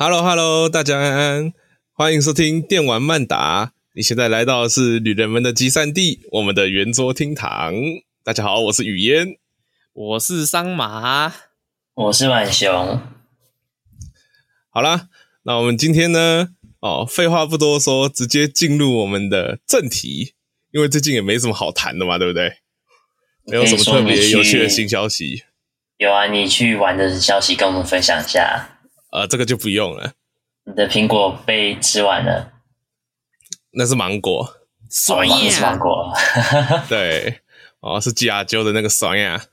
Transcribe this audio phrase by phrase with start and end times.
[0.00, 1.52] Hello，Hello，大家安安，
[1.92, 3.72] 欢迎收听电玩慢达。
[3.94, 7.74] 你现在来到的是旅人们的集散地，我们的圆桌厅堂。
[8.22, 9.38] 大家好，我是雨烟，
[9.92, 11.34] 我是桑麻，
[11.94, 13.02] 我是浣熊。
[14.70, 15.08] 好啦，
[15.42, 16.50] 那我们今天呢？
[16.78, 20.34] 哦，废话不多说，直接进入我们的正题。
[20.70, 22.58] 因为最近也没什么好谈的嘛，对不对？
[23.46, 25.42] 没有什么特别有趣的新消息。
[25.96, 28.77] 有啊，你去玩的消息跟我们分享一下。
[29.10, 30.14] 呃，这个就不用了。
[30.64, 32.52] 你的苹果被吃完了。
[33.72, 34.54] 那是芒果，
[34.90, 35.50] 爽呀！
[35.50, 36.12] 是芒果。
[36.88, 37.40] 对，
[37.80, 39.46] 哦，是吉亚啾的那个爽呀。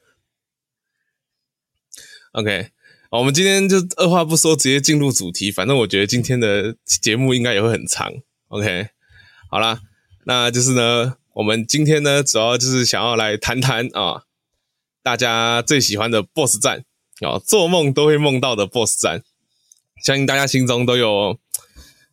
[2.33, 2.71] OK。
[3.11, 5.49] 我们今天就二话不说，直接进入主题。
[5.49, 8.11] 反正我觉得今天的节目应该也会很长。
[8.49, 8.89] OK，
[9.49, 9.79] 好啦，
[10.25, 14.23] 那就是呢，我们今天呢，主要就是想要来谈谈啊，
[15.01, 16.83] 大家最喜欢的 BOSS 战
[17.21, 19.23] 啊，做梦都会梦到的 BOSS 战，
[20.03, 21.39] 相信大家心中都有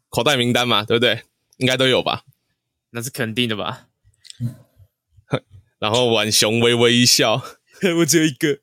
[0.09, 1.23] 口袋名单嘛，对不对？
[1.59, 2.23] 应该都有吧？
[2.91, 3.89] 那是肯定的吧？
[5.79, 7.43] 然后婉雄微微一笑，
[7.99, 8.59] 我只有一个，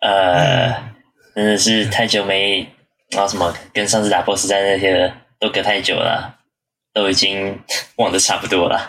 [0.00, 0.92] 呃。
[1.34, 2.60] 真的是太久没，
[3.08, 6.40] 然后什么跟上次打 BOSS 战那些都隔太久了，
[6.92, 7.58] 都已经
[7.96, 8.86] 忘得差不多了。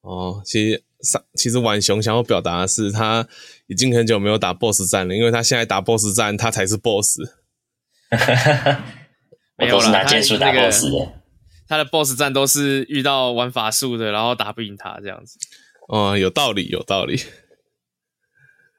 [0.00, 3.28] 哦，其实上其实婉雄想要表达的是，他
[3.68, 7.20] 已经很久没有打 BOSS 战了，因为他现在打 BOSS 战，他才是 BOSS。
[9.58, 11.12] 我都是拿剑术打 BOSS 的，的。
[11.68, 15.38] 他的 BOSS 战都是遇到玩法术的，然后打不赢他这样子。
[15.88, 17.22] 哦，有道理，有道理。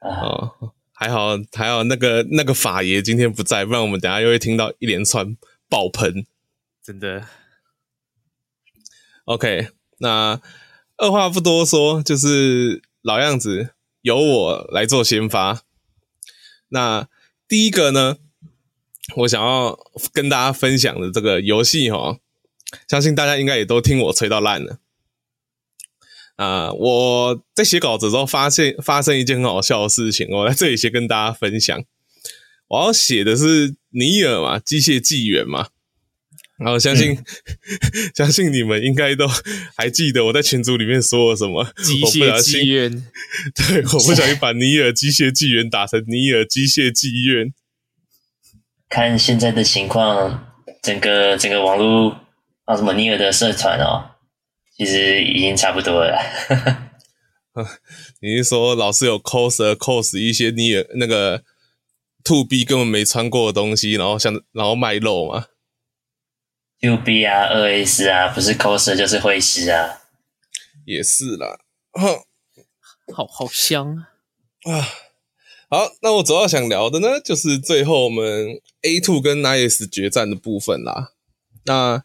[0.00, 0.74] 哦。
[0.92, 5.34] 还好，还好，那个那个法爷今天不在，不然我们等下又会听到一连串
[5.66, 6.26] 爆喷，
[6.84, 7.24] 真的。
[9.24, 9.68] OK，
[10.00, 10.38] 那
[10.98, 13.70] 二话不多说，就是老样子，
[14.02, 15.62] 由我来做先发。
[16.68, 17.08] 那
[17.48, 18.18] 第一个呢，
[19.16, 19.78] 我想要
[20.12, 22.18] 跟大家分享的这个游戏哈，
[22.88, 24.78] 相信大家应该也都听我吹到烂了。
[26.36, 26.72] 啊、呃！
[26.72, 31.84] 我在写稿子的时候发现发生一件很好笑的事情，我在这里先跟大家分享。
[32.68, 35.68] 我要写的是尼尔嘛，机械纪元嘛。
[36.58, 37.24] 然后相信、嗯、
[38.14, 39.26] 相信你们应该都
[39.76, 41.64] 还记得我在群组里面说了什么。
[41.82, 42.90] 机械纪元，
[43.54, 47.52] 对，我不小心把尼尔机械纪元打成尼尔机械纪元。
[48.90, 50.52] 看现在的情况，
[50.82, 52.20] 整个整个网络
[52.66, 54.16] 啊，什么尼尔的社团哦。
[54.76, 56.18] 其实已经差不多了。
[58.20, 61.42] 你是说老师有 cos cos 一些尼尔那个
[62.24, 65.46] to B 根本没穿过的东西，然后像然后卖肉吗
[66.80, 70.00] ？to B 啊，二 S 啊，不是 cos 就是会师啊。
[70.86, 71.60] 也是啦，
[73.14, 74.88] 好好香啊啊！
[75.72, 81.12] 好，那我主要想聊的呢，就是最后我们 A two 跟 9S 决战的部分啦。
[81.64, 82.02] 那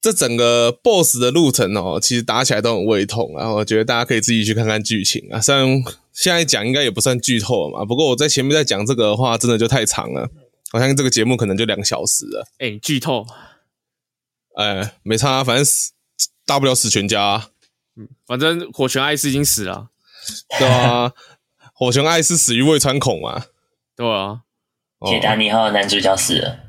[0.00, 5.38] 这整个 BOSS 的路程哦，其实打起来都很胃痛，然后我觉得大家可以自己去看看剧情啊。
[5.38, 5.66] 虽然
[6.14, 10.30] 现在讲应该也不算剧透了嘛，不过我在前面在讲这个的话，真的就太长了。
[10.72, 12.46] 我相信这个节目可能就两个小时了。
[12.56, 13.26] 哎，剧透？
[14.56, 15.92] 哎，没差啊，反正死
[16.46, 17.50] 大不了死全家啊。
[17.96, 19.90] 嗯，反正火拳艾斯已经死了。
[20.58, 21.12] 对啊，
[21.80, 23.46] 火熊爱是死于胃穿孔嘛。
[23.96, 24.42] 对啊。
[25.06, 26.60] 铁达尼号男主角死了，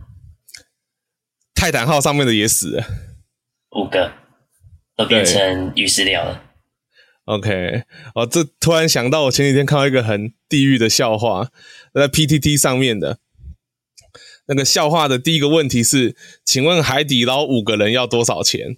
[1.53, 2.85] 泰坦号上面的也死了。
[3.71, 4.13] 五个
[4.95, 6.45] 都变成鱼饲料了。
[7.25, 7.83] OK，
[8.15, 11.49] 哦，这突然想到，我前几天看到一个很地狱的笑话，
[11.93, 13.19] 在 PTT 上面的。
[14.45, 18.77] 那个笑话的第一个问题是：请问海底捞五个人要多少钱？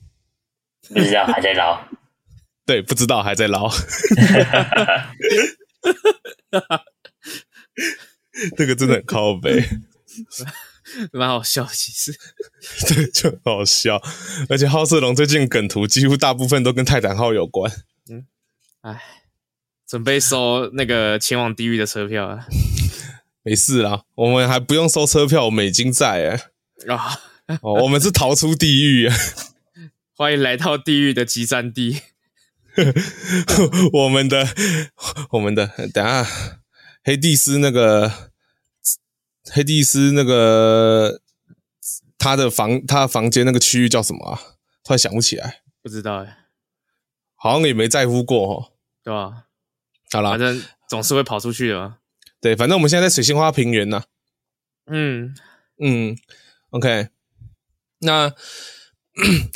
[0.90, 1.88] 不知道，还在捞。
[2.66, 3.70] 对，不知道还在捞。
[8.58, 9.64] 这个真的很靠北。
[11.12, 12.14] 蛮好笑，其实，
[12.94, 14.00] 对，就很好笑。
[14.50, 17.72] 而且好色龙最近梗图几乎大部分都跟泰坦号有关。
[18.10, 18.28] 嗯，
[18.82, 19.02] 哎，
[19.88, 22.46] 准备收那个前往地狱的车票啊？
[23.44, 26.94] 没事啦，我们还不用收车票，我们已经在哎。
[26.94, 27.22] 啊，
[27.62, 29.16] 哦，我们是逃出地狱啊！
[30.16, 32.02] 欢迎来到地狱的集散地。
[33.94, 34.48] 我们的，
[35.32, 36.26] 我们的，等下
[37.04, 38.32] 黑蒂斯那个。
[39.52, 41.20] 黑蒂斯那个
[42.18, 44.40] 他的房，他的房间那个区域叫什么啊？
[44.86, 46.46] 突然想不起来，不知道哎，
[47.36, 48.72] 好像也没在乎过哦，
[49.04, 49.48] 对吧？
[50.14, 51.98] 好啦，反正总是会跑出去的嘛。
[52.40, 54.06] 对，反正我们现在在水星花平原呢。
[54.86, 55.36] 嗯
[55.78, 56.18] 嗯
[56.70, 57.10] ，OK。
[58.00, 58.34] 那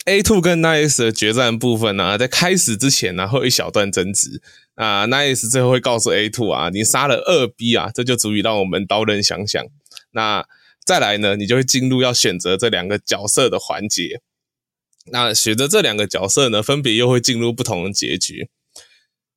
[0.06, 4.42] A two 跟 Nice 的决战部分呢、在开始之前呢、会有一小段争执。
[4.76, 9.66] 啊，9S 最后会告诉 A two 啊，你杀了二 B 啊，这就足以让我们刀刃相向。
[10.12, 10.46] 那
[10.86, 14.22] 再来呢，你就会进入要选择这两个角色的环节。
[15.12, 18.50] 那选择这两个角色呢，分别又会进入不同的结局。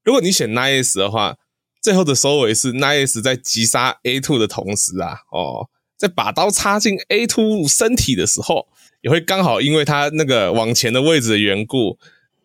[0.04, 1.38] 如果你选 Nice 的话，
[1.80, 8.68] 最后的收尾是 Nice 在击杀 A two 的同时啊，哦，在把刀插进 A two 身体的时候，
[9.00, 11.98] 也会刚好因为他那个往前的位置的缘故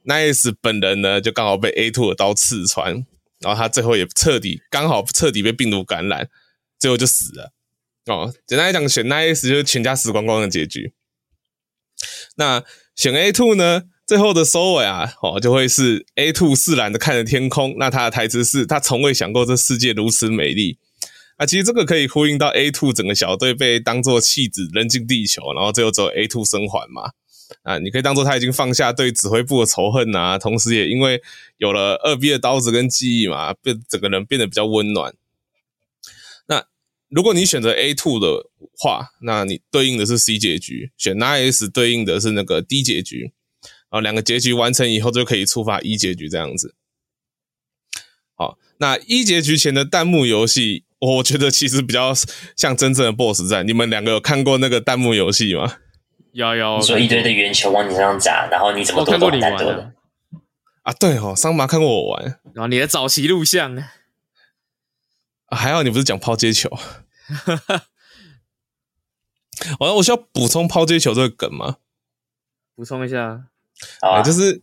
[0.05, 3.05] ，Nice 本人呢就刚好被 A two 的刀刺穿，
[3.39, 6.29] 然后他最后也彻底刚好彻底被病毒感染，
[6.79, 7.51] 最后就死了。
[8.05, 10.93] 哦，简单来讲，选 Nice 就是全家死光光的结局。
[12.35, 12.63] 那
[12.95, 13.83] 选 A two 呢？
[14.05, 17.75] 最后的收尾啊，哦，就会是 A two 释然的看着天空。
[17.79, 20.77] 那他的台词是：他从未想过这世界如此美丽。
[21.37, 27.11] 啊，其实这个可以呼应到 A two 整个小队被当做弃子扔进地球，然后最后只有 A two 生还嘛。
[27.61, 31.21] 啊，你可以当做他已经放下对指挥部的仇恨啊，同时也因为
[31.57, 35.13] 有了二 B 的刀子跟记忆嘛，变整个人变得比较温暖。
[36.47, 36.65] 那
[37.09, 43.33] 如果你选择 A two 的话，那你对应的是 C 结局；选 Nine S 对应的是那个 D 结局。
[43.61, 46.73] 然后两个结局完成以后，就可以触发 E 结局这样子。
[48.33, 52.13] 好，那 E 结局前的弹幕游戏，我觉得其实比较
[52.55, 53.67] 像真正的 BOSS 战。
[53.67, 55.77] 你们两个有看过那个弹幕游戏吗？
[56.31, 56.77] 有有。
[56.77, 59.93] 你说一堆的圆球往你身上砸，然后你怎么躲都很难躲的。
[60.83, 62.39] 啊，对哦，桑麻看过我玩。
[62.53, 63.89] 然后你的早期录像呢？
[65.47, 66.69] 啊，还好你不是讲抛接球。
[69.79, 71.77] 我我需要补充抛接球这个梗吗？
[72.75, 73.45] 补充一下。
[74.01, 74.61] 啊，就是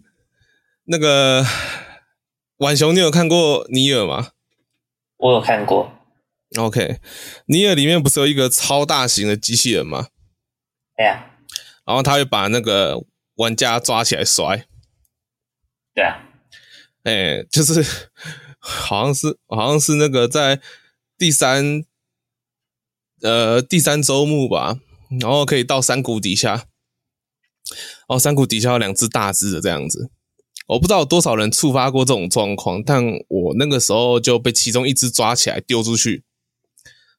[0.84, 1.44] 那个
[2.58, 4.32] 浣熊，你有看过尼尔吗？
[5.16, 5.92] 我有看过。
[6.58, 7.00] OK，
[7.46, 10.08] 尼尔里面不是有一个超大型的机器人吗？
[10.96, 11.38] 对啊。
[11.84, 13.04] 然后他会把那个
[13.36, 14.66] 玩家抓起来摔。
[15.94, 16.28] 对啊。
[17.04, 17.84] 哎，就是
[18.60, 20.60] 好像是好像是那个在
[21.18, 21.84] 第三
[23.22, 24.78] 呃第三周目吧，
[25.20, 26.66] 然后可以到山谷底下。
[28.08, 30.10] 哦，山谷底下有两只大只的这样子，
[30.66, 36.24] 我不知道有多少人触发过这种状况，但我那个时候就被其中一只抓起来丢出去，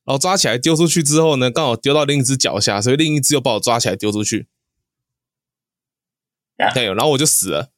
[0.06, 4.48] 然后抓起来丢出去之后呢，刚好丢到另一只脚下，所以另一只又把我抓起来丢出去，
[6.74, 7.72] 对，然后我就死了。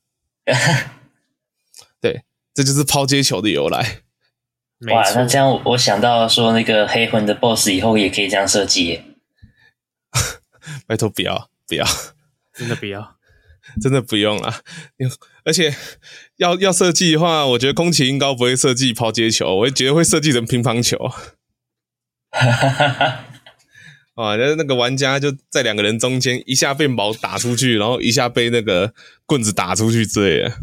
[2.01, 2.23] 对，
[2.53, 4.01] 这就是抛接球的由来。
[4.91, 9.01] 哇，那这样我想到说，那个黑魂的 BOSS 以后也可以这样设计。
[10.85, 11.85] 拜托不要不要。
[12.53, 13.17] 真的不要，
[13.81, 14.63] 真的不用了！
[15.43, 15.75] 而且
[16.37, 20.97] 要要设计的话，我觉得宫崎英高不会设计抛接球，我会觉得会设计成乒乓球。
[22.35, 23.25] 哈哈哈哈
[24.15, 28.93] 啊，就是那个玩家就在两个人中间，一下被矛打出去，然后一下被那个
[29.25, 30.57] 棍子打出去之类的，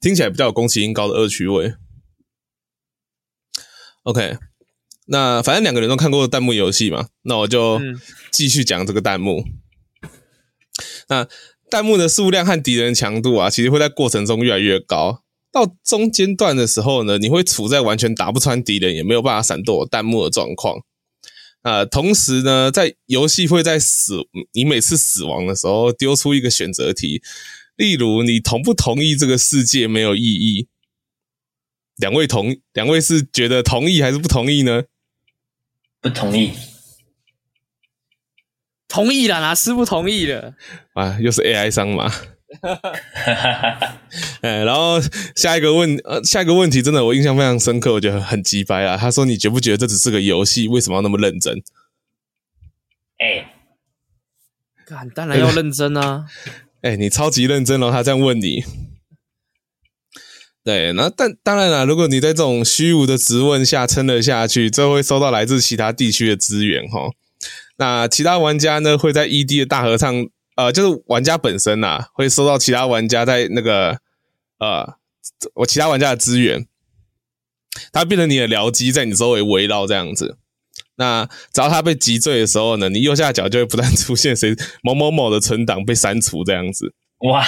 [0.00, 1.74] 听起来比较有宫崎英高的恶趣味。
[4.02, 4.38] OK，
[5.06, 7.80] 那反正两个人都看过弹幕游戏嘛，那我就
[8.30, 9.44] 继续讲这个弹幕。
[11.08, 11.26] 那
[11.70, 15.24] 弹幕的数量和敌人强度啊，其实会在过程中越来越高。
[15.50, 20.80] 到中间段的时候呢，你会处在完全打不穿敌人，也没有办法闪躲弹幕的状况。
[21.62, 27.20] 呃，同时呢，在游戏会在死你每次死亡的时候丢出一个选择题，
[27.76, 30.68] 例如你同不同意这个世界没有意义？
[31.96, 34.84] 两位同两位是觉得同意还是不同意呢？
[36.00, 36.52] 不同意。
[38.86, 40.54] 同意了，哪是不同意了？
[40.94, 42.10] 啊，又是 AI 商嘛。
[44.40, 44.98] 哎，然后
[45.36, 48.96] 下一个问，呃，下一个问题真的我印象非常深刻，我觉得很鸡掰啊。
[48.96, 50.66] 他说：“你觉不觉得这只是个游戏？
[50.68, 51.62] 为什么要那么认真？”
[53.20, 53.52] 哎，
[54.86, 56.24] 干，当然要认真啊！
[56.80, 58.64] 哎，你超级认真然后，他这样问你。
[60.64, 67.10] 对，那但当然了，如果你在这种虚无的质问下撑了下去，就会收到来自其他地区的资源哈。
[67.78, 70.26] 那其他玩家呢，会在 ED 的大合唱，
[70.58, 74.00] 呃，就是玩家本身呐、啊，会收到其他玩家在那个，
[74.58, 74.96] 呃，
[75.54, 76.66] 我其他玩家的资源，
[77.92, 80.36] 它变成你的僚机在你周围围绕这样子。
[80.96, 86.92] 那只要它被击坠的时候呢，你右下角就会不断出现谁某某某的存档被删除这样子。
[87.18, 87.40] 哇，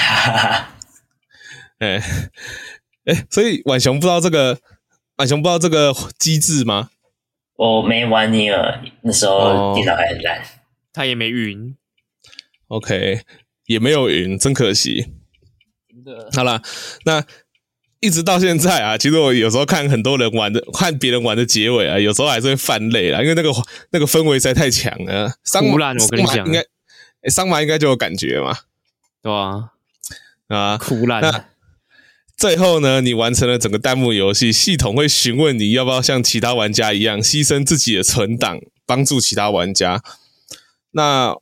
[1.81, 2.01] 哎
[3.07, 4.61] 哎，所以婉熊不知道这个，
[5.17, 6.91] 婉熊不知道这个机制吗？
[7.57, 10.41] 我没玩尼尔，那时候电脑还很烂，
[10.93, 11.77] 他也没云。
[12.71, 13.23] OK，
[13.67, 15.07] 也没有云，真可惜。
[15.89, 16.31] 真的。
[16.33, 16.63] 好啦，
[17.05, 17.25] 那
[17.99, 23.51] 一直到现在啊，其实我有时候看很多人玩的，看别人玩的结尾啊，有时候还是会犯泪啦，因为那个
[23.91, 25.35] 那个氛围实在太强了。
[25.43, 26.65] 桑麻，我跟你讲，应该，
[27.29, 28.57] 桑麻应该就有感觉嘛，
[29.21, 29.73] 对啊，
[30.47, 31.49] 啊，哭烂。
[32.37, 40.01] 最后呢，你完成了整个弹幕游戏，系统会询问你要不要像其他玩家一样牺牲自己的存档，帮助其他玩家。
[40.93, 41.37] 那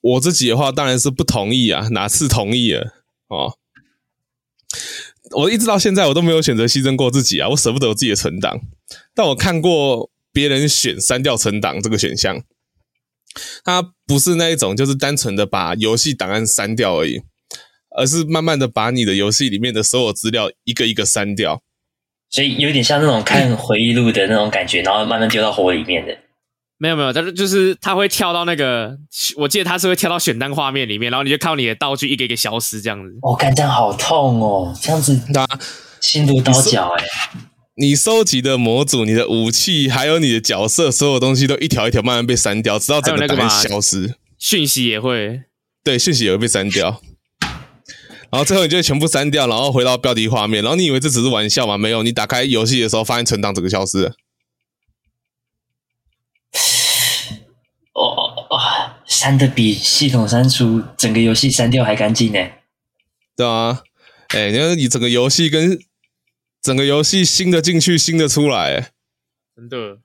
[0.00, 2.92] 我自己的话当然是不同意啊，哪次同意了
[3.28, 3.58] 哦？
[5.32, 8.60] 我一直到现在我都没有选择牺牲过自己啊，我舍不得我自己的存档。
[9.14, 12.42] 但我看过别人选删掉存档这个选项，
[13.62, 17.20] 他不是那一种就是单纯的把游戏档案删掉而已，
[17.96, 21.62] 而是慢慢的把你的游戏里面的所有资料一个一个删掉。
[22.30, 26.16] 所以有点像那种看回忆录的那种感觉，然后慢慢丢到火里面的。
[26.82, 28.96] 没有没有，但是就是他会跳到那个，
[29.36, 33.18] 我记得他是会跳到选单画面里面，然后你就靠你的道具一个一个消失这样子。
[33.20, 35.46] 我感觉这样好痛哦，这样子那
[36.00, 37.04] 心如刀绞哎。
[37.74, 44.14] 你收集的模组、你的武器，还有你的角色，所有东西都一条一条慢慢被删掉，直到整个档案消失。
[44.38, 45.42] 讯息也会，
[45.84, 47.02] 对，讯息也会被删掉。
[48.30, 50.62] 然后最后你就全部删掉，然后回到标题画面。
[50.62, 51.76] 然后你以为这只是玩笑吗？
[51.76, 54.12] 没有，你打开游戏的时候，发现存档整个消失了。
[57.92, 58.60] 哦哦哦！
[59.20, 62.38] 删的比系统删除整个游戏删掉还干净呢。
[63.36, 63.82] 对啊，
[64.28, 65.78] 哎，你看你整个游戏跟
[66.62, 68.92] 整个游戏新的进去，新的出来，
[69.54, 69.98] 真的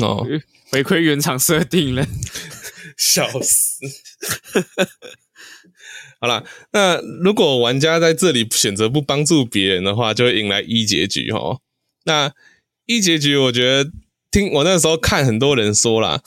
[0.00, 0.24] 哦，
[0.70, 2.06] 回馈原厂设定了，
[2.96, 3.80] 笑死。
[6.20, 11.58] 好了，那如果玩家在这里选择不帮助别人的话，就会迎来一结局哈。
[12.04, 12.32] 那
[12.86, 13.90] 一结局，我觉得
[14.30, 16.22] 听我那时候看很多人说啦。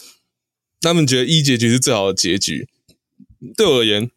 [0.85, 2.67] 他们觉得一结局是最好的结局。
[3.57, 4.09] 对我而言，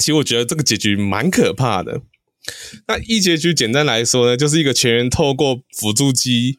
[0.00, 2.02] 其实我觉得这个结局蛮可怕的。
[2.88, 6.58] 那一结局简单来说呢，就是一个全员透过辅助机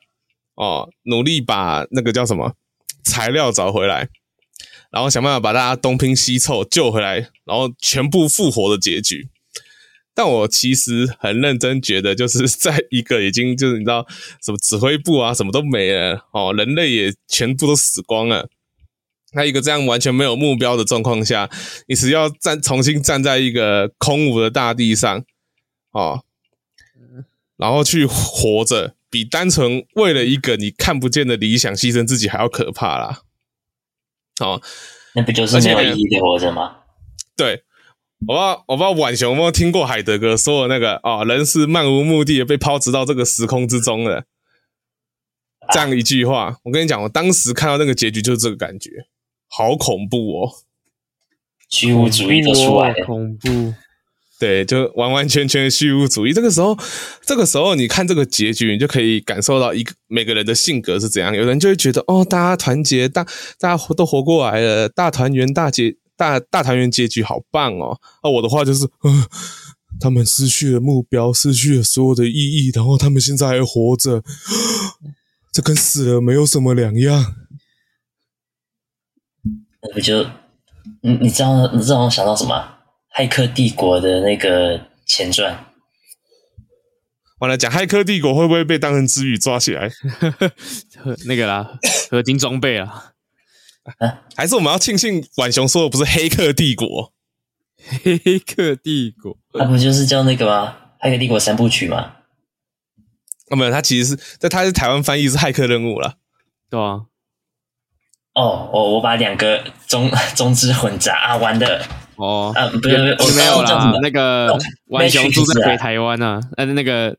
[0.56, 2.56] 哦，努力把那个叫什么
[3.04, 4.08] 材料找回来，
[4.92, 9.28] 然后想办法把大家东拼西凑救回来，然后全部复活的结局。
[10.16, 14.06] 但我其实很认真觉得，就是在一个已经就是你知道
[14.46, 18.50] 什么指挥部啊什么都没了哦，人类也全部都死光了。
[19.36, 21.50] 那一个这样完全没有目标的状况下，
[21.88, 25.24] 你只要站重新站在一个空无的大地上，
[25.92, 26.24] 哦，
[27.58, 33.22] 然后去活着，比单纯为了一个你看不见的理想牺牲自己还要可怕啦。
[34.40, 34.62] 哦，
[35.16, 36.78] 那不就是没有意义的活着吗？
[37.36, 37.64] 对，
[38.26, 44.26] 我不知道，我不知道晚熊有没有听过海德格说的那个哦，人是漫无目的的被抛掷到这个时空之中的
[45.72, 46.58] 这样一句话。
[46.64, 49.08] 我跟你讲，我当时看到那个结局就是这个感觉。
[49.56, 50.52] 好恐怖哦！
[51.70, 53.74] 虚无主义都出来了，恐怖。
[54.40, 56.34] 对，就完完全全的虚无主义。
[56.34, 56.76] 这个时候，
[57.22, 61.36] 这个时候，你看这个结局，你就可以感受到一个每个人的性格是怎样。
[61.36, 63.24] 有人就会觉得，哦，大家团结，大
[63.60, 68.00] 大家都活过来了，大团圆，大结，大大团圆结局好棒哦。
[68.24, 69.28] 啊我的话就是，呃，
[70.00, 74.24] 他们失去了目标，失去了所有的意义，然后他们现在还活着，
[75.52, 77.36] 这跟死了没有什么两样。
[79.84, 80.24] 那不就，
[81.02, 82.80] 你你知道你知道我想到什么？
[83.16, 85.66] 骇客帝国的那个前传。
[87.40, 89.92] 完了，讲骇客帝国会不会被当成支语抓起来？
[91.28, 91.78] 那个啦，
[92.10, 93.12] 合金装备啊。
[94.00, 97.12] 啊，还是我们要庆幸婉熊说的不是黑客帝国？
[98.04, 100.78] 黑客帝国， 他不就是叫那个吗？
[101.02, 102.14] 骇客帝国三部曲吗？
[103.50, 106.16] 哦，没有，他其实是在他是台湾翻译是骇客任务了，
[106.70, 107.08] 对啊。
[108.34, 111.86] 哦，我我把两个中 中之混杂啊，玩的
[112.16, 117.16] 哦，啊，不是，我没有啦，那个浣熊住在北台湾啊，呃，那个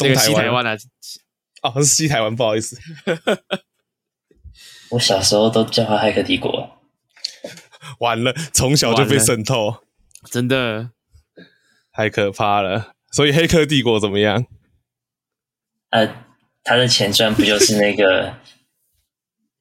[0.00, 0.76] 那个西台湾啊，
[1.62, 2.76] 哦，是西台湾，不好意思，
[4.90, 6.70] 我小时候都叫他黑客帝国，
[8.00, 9.82] 完了，从小就被渗透，
[10.28, 10.90] 真的
[11.92, 12.92] 太可怕了。
[13.12, 14.44] 所以黑客帝国怎么样？
[15.90, 16.06] 呃，
[16.64, 18.34] 他的前传不就是那个？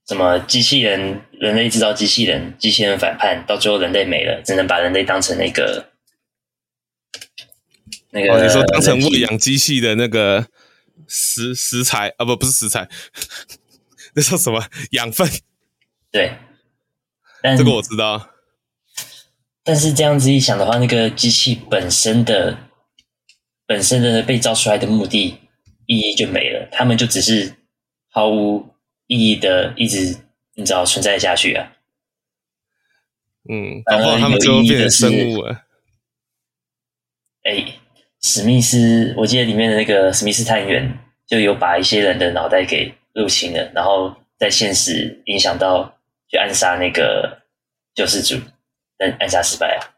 [0.07, 1.21] 什么机器人？
[1.39, 5.91] 人类制造机器人，机器人反叛，到最后人类没了，只能把人类当成那个
[8.09, 8.33] 那个。
[8.33, 10.47] 哦，你说当成喂养机器的那个
[11.07, 12.25] 食食材啊？
[12.25, 12.89] 不，不是食材，
[14.15, 15.29] 那叫什么养分？
[16.11, 16.37] 对，
[17.55, 18.31] 这个我知道。
[19.63, 22.57] 但是这样子一想的话，那个机器本身的
[23.67, 25.37] 本身的被造出来的目的
[25.85, 27.57] 意义就没了，他们就只是
[28.09, 28.75] 毫无。
[29.07, 30.17] 意义的一直
[30.53, 31.73] 你知道存在下去啊？
[33.49, 35.63] 嗯，然后他们就变成生物了。
[37.43, 37.79] 哎，
[38.21, 45.97] 史密斯，我记得里面的那个史密斯探员就有把一些人的脑袋给入侵了，然后在现实影响到
[46.27, 47.43] 去暗杀那个
[47.95, 48.35] 救世主，
[48.97, 49.95] 但暗杀失败啊。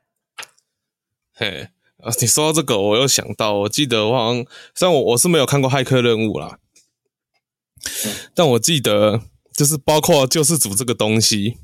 [1.33, 1.69] 嘿，
[2.03, 6.59] 啊，你说到这个，我又想到，我记得我好像虽然我我是没有看过骇客任务啦。
[8.33, 9.21] 但我记得
[9.53, 11.57] 就是包括救世主这个东西，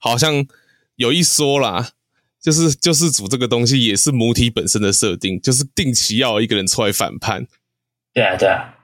[0.00, 0.46] 好像
[0.96, 1.92] 有一说啦，
[2.40, 7.46] 就是救世主这个东西也是母体本身的设定，就是定期要一个人出来反叛。
[8.12, 8.74] 对啊，对啊，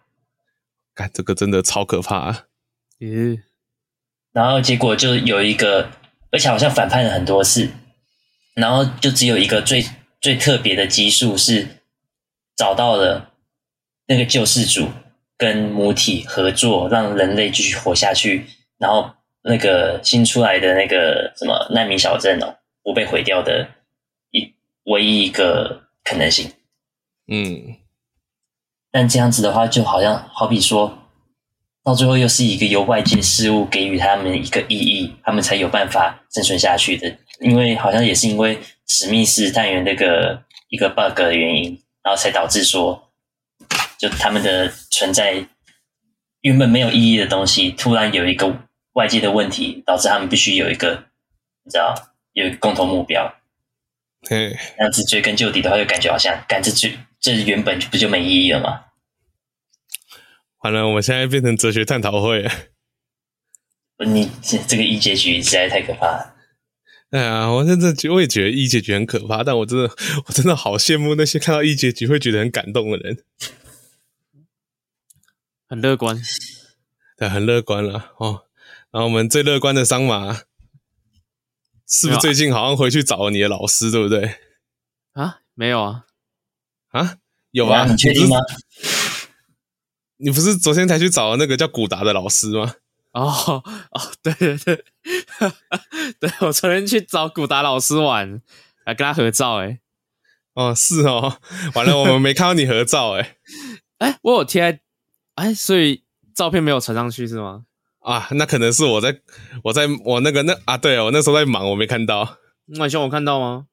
[0.95, 2.45] 看这个真的超可怕啊。
[3.01, 3.43] 嗯，
[4.33, 5.91] 然后结果就有一个，
[6.31, 7.71] 而且好像反叛了很多次，
[8.55, 9.85] 然后就只有一个最
[10.21, 11.83] 最特别的技术是
[12.57, 13.33] 找到了
[14.07, 14.89] 那个救世主。
[15.43, 18.47] 跟母体合作，让人类继续活下去，
[18.79, 19.11] 然后
[19.43, 23.67] 那个新出来的那个什么难民小镇哦，不被毁掉的
[24.31, 26.49] 一唯一一个可能性。
[27.27, 27.75] 嗯，
[28.93, 30.97] 但这样子的话，就好像好比说
[31.83, 37.13] 到最后又是一个由外界事物给予他们一个意义，他们才有办法生存下去的。
[37.41, 38.57] 因为好像也是因为
[38.87, 43.09] 史密斯探员那个一个 bug 的原因，然后才导致说。
[43.99, 45.49] 就他们的存在
[46.43, 51.07] 原本没有意义的东西，突然有一个外界的问题，导致他们必须有一个，
[51.65, 51.95] 你知道，
[52.35, 53.35] 有一个共同目标。
[54.29, 58.85] 对，这样子追根究底的话，就感觉好像，干这追这原本不就没意义了吗？
[60.63, 62.47] 完了，我们现在变成哲学探讨会。
[64.05, 66.35] 你这这个一结局实在太可怕了。
[67.11, 69.85] 哎呀，我现在我也觉得一结局很可怕，但我真的
[70.27, 73.17] 我真的好羡慕那些看到一结局会觉得很感动的人。
[75.73, 76.21] 很乐观，
[77.17, 78.45] 对，很乐观了哦。
[78.91, 80.35] 然后我们最乐观的桑马，
[81.89, 84.37] 是不是最近好像回去找了你的老师，对不对？
[85.15, 86.05] 啊，没有啊，
[86.91, 87.17] 啊，
[87.53, 88.37] 有啊，你确定吗？
[90.19, 92.75] 你不是昨天才去找了那个叫古达的老师吗？
[93.13, 93.63] 哦
[93.93, 94.85] 哦，对对对，
[96.21, 98.43] 对我昨天去找古达老师玩，
[98.85, 99.81] 来跟他合照，诶
[100.53, 101.39] 哦，是哦，
[101.73, 103.37] 完了，我们没看到你合照，诶
[103.97, 104.81] 哎，我有贴。
[105.35, 107.65] 哎，所以照片没有传上去是吗？
[108.01, 109.21] 啊，那可能是我在
[109.65, 112.39] 我在我那个那啊，对哦，我那时候在忙，我没看到。
[112.67, 113.67] 那希望我看到吗？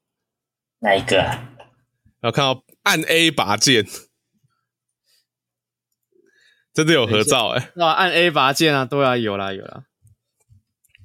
[0.79, 1.49] 哪一个啊？
[2.21, 3.87] 我看到按 A 拔剑，
[6.73, 7.71] 真的有合照哎、欸！
[7.75, 9.83] 那按 A 拔剑啊，对啊，有啦有啦。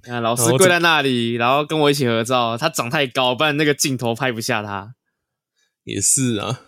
[0.09, 2.59] 啊老师跪在那里，然后跟我一起合照。
[2.59, 4.95] 他长太高，不然那个镜头拍不下他。
[5.85, 6.61] 也是啊，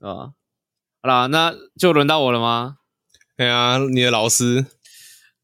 [0.00, 0.34] 啊，
[1.00, 2.76] 好啦，那就轮到我了吗？
[3.36, 4.64] 对啊，你的老师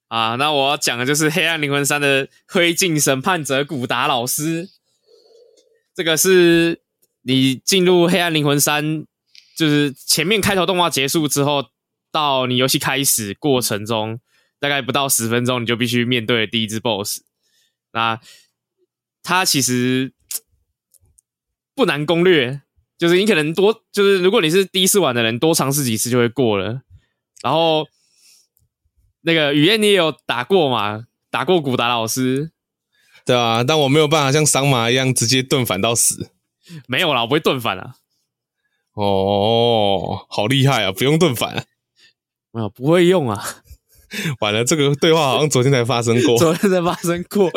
[0.08, 4.68] 啊，那我要讲的就是《黑暗灵魂三》的灰烬审判者古达老师。
[5.94, 6.80] 这个是
[7.22, 8.84] 你进入《黑暗灵魂三》，
[9.56, 11.70] 就是前面开头动画结束之后，
[12.12, 14.20] 到你游戏开始过程中，
[14.60, 17.22] 大概不到十分钟，你就必须面对第一只 BOSS。
[17.92, 18.20] 那
[19.22, 20.12] 他其实
[21.74, 22.62] 不难攻略，
[22.96, 26.82] 就是你可能多，就是如果你是第一次玩的人，多尝试几次就会过了。
[27.42, 27.86] 然后，
[29.22, 31.04] 那个雨燕你也有打过嘛？
[31.30, 32.50] 打过古达老师，
[33.24, 36.30] 对啊，但我没有办法像桑马一样直接盾反到死。
[36.88, 37.94] 没有啦，我不会盾反啊。
[38.94, 40.90] 哦，好厉害啊！
[40.90, 41.64] 不用盾反啊？
[42.52, 43.62] 没有，不会用啊。
[44.40, 46.36] 完了，这个对话好像昨天才发生过。
[46.36, 47.48] 昨天才发生过。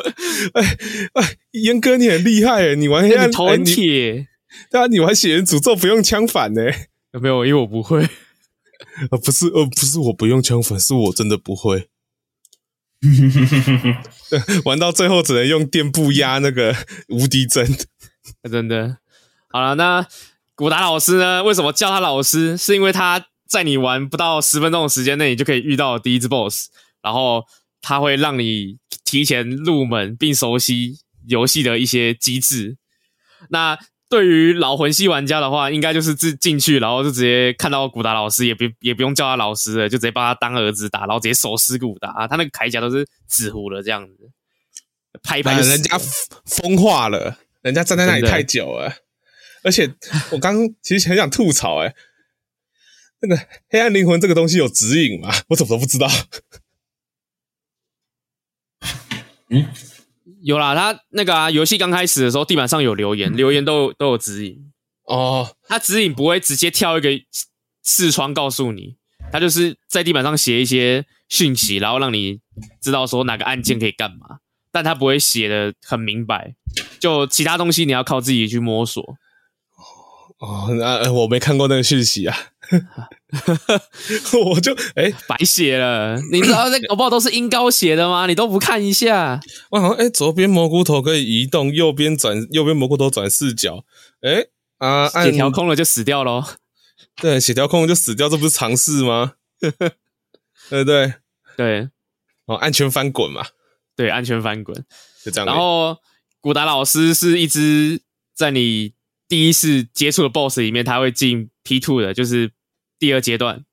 [0.54, 0.78] 哎
[1.16, 4.28] 哎，燕哥你很厉害哎，你玩黑暗头很铁。
[4.70, 6.62] 对啊，你玩血人诅咒不用枪反呢？
[7.14, 7.44] 有没有？
[7.44, 8.08] 因为我不会。
[9.10, 11.90] 啊，不是，呃，不是，我不用枪粉，是我真的不会。
[14.66, 16.74] 玩到最后只能用垫步压那个
[17.10, 17.68] 无敌针，
[18.50, 18.98] 真的。
[19.50, 20.08] 好了，那
[20.56, 21.44] 古达老师呢？
[21.44, 22.58] 为什么叫他老师？
[22.58, 26.68] 是因为他在你玩不到十分钟的时间内，你就可以遇到第一只 BOSS，
[27.02, 27.44] 然后
[27.82, 32.78] 他会让你提前入门并熟悉游戏的一些机制。
[33.50, 33.78] 那
[34.14, 42.28] 对于老魂系玩家的话，应该就是自进去，然后就直接看到古达老师，也不也不用叫他老师了，就直接把他当儿子打，然后直接手撕古达。
[42.28, 44.30] 他那个铠甲都是纸糊的这样子，
[45.24, 45.60] 拍一拍。
[45.60, 46.00] 人家
[46.46, 48.94] 风化了，人家站在那里太久了。
[49.64, 49.92] 而且
[50.30, 51.96] 我刚其实很想吐槽、欸，哎，
[53.22, 55.34] 那个黑暗灵魂这个东西有指引吗？
[55.48, 56.08] 我怎么都不知道。
[59.50, 59.68] 嗯。
[60.44, 64.58] 有啦，他那个啊，游戏刚开始的时候，地板上有留言，留言都有都有指引
[65.06, 65.56] 哦。
[65.70, 67.10] 他指引不会直接跳一个
[67.84, 68.98] 视窗告诉你，
[69.32, 72.42] 他就是在地板上写一些讯息，然后让你
[72.82, 76.54] 知道说哪个按键可以干嘛，但他不会写的很明白，
[77.00, 79.16] 就其他东西你要靠自己去摸索。
[80.44, 82.38] 哦，那我没看过那个讯息啊。
[84.46, 88.28] 我就哎、欸、白写了，你知道那个搞不好都是音高写的吗？
[88.28, 89.40] 你都不看一下？
[89.72, 93.86] 我好像哎，左边蘑菇头可以移动，右边转右边蘑菇头转视角。
[94.22, 96.44] 哎、欸、啊，血条空了就死掉喽。
[97.22, 99.36] 对，血条空了就死掉，这不是常识吗？
[99.60, 99.72] 对
[100.70, 101.14] 不对？
[101.56, 101.90] 对。
[102.46, 103.46] 哦，安全翻滚嘛，
[103.96, 104.76] 对，安全翻滚，
[105.24, 105.46] 就这样。
[105.46, 105.98] 然后
[106.42, 108.02] 古达老师是一只
[108.36, 108.94] 在你
[109.34, 112.52] 第一次接触的 BOSS 里面，他会进 P two 的，就是
[113.00, 113.66] 第二阶段。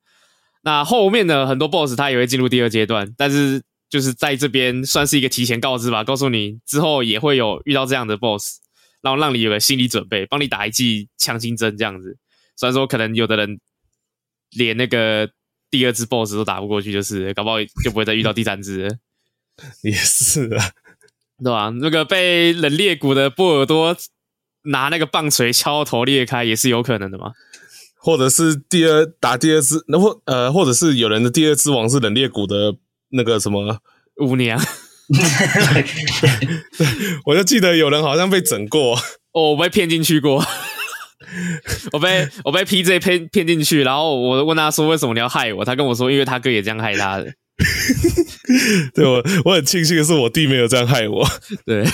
[0.62, 8.56] 那后面的很多 BOSS 他也会进入第二阶段，但是就是在这边算是一个提前告知吧，告诉你之后也会有遇到这样的 BOSS，
[9.02, 12.16] 然后让你有个心理准备，帮你打一剂强心针这样子。
[12.56, 13.60] 虽然说可能有的人
[14.52, 15.28] 连那个
[15.70, 18.96] 第二只 BOSS 都打不过去，就是搞不好就不会再遇到第三只了。
[19.84, 20.70] 也是啊，
[21.44, 21.68] 对吧？
[21.82, 23.94] 那个被冷裂谷的波尔多
[24.64, 27.32] 拿那个棒槌敲头裂开，也是有可能的嘛。
[28.02, 32.74] 或者是第二打第二只，然后呃，或者是有人的第二只王是冷冽谷的
[33.10, 33.78] 那个什么？
[34.22, 34.58] 舞娘，
[37.24, 38.94] 我就记得有人好像被整过，
[39.32, 40.44] 哦，我被骗进去过，
[41.92, 47.32] 我被我被 PJ 骗骗进去，然后我问他说为什么你要害我，他跟我说因为他哥也这样害他的，
[48.94, 51.26] 对我我很庆幸的是我弟没有这样害我，
[51.64, 51.84] 对，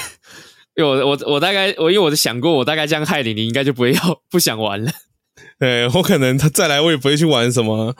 [0.76, 4.92] 因为我我我大概我因为我想过我大概这样害你，你应该就不会 要不想玩了。
[5.58, 7.96] 对，我可能他再来，我也不会去玩什么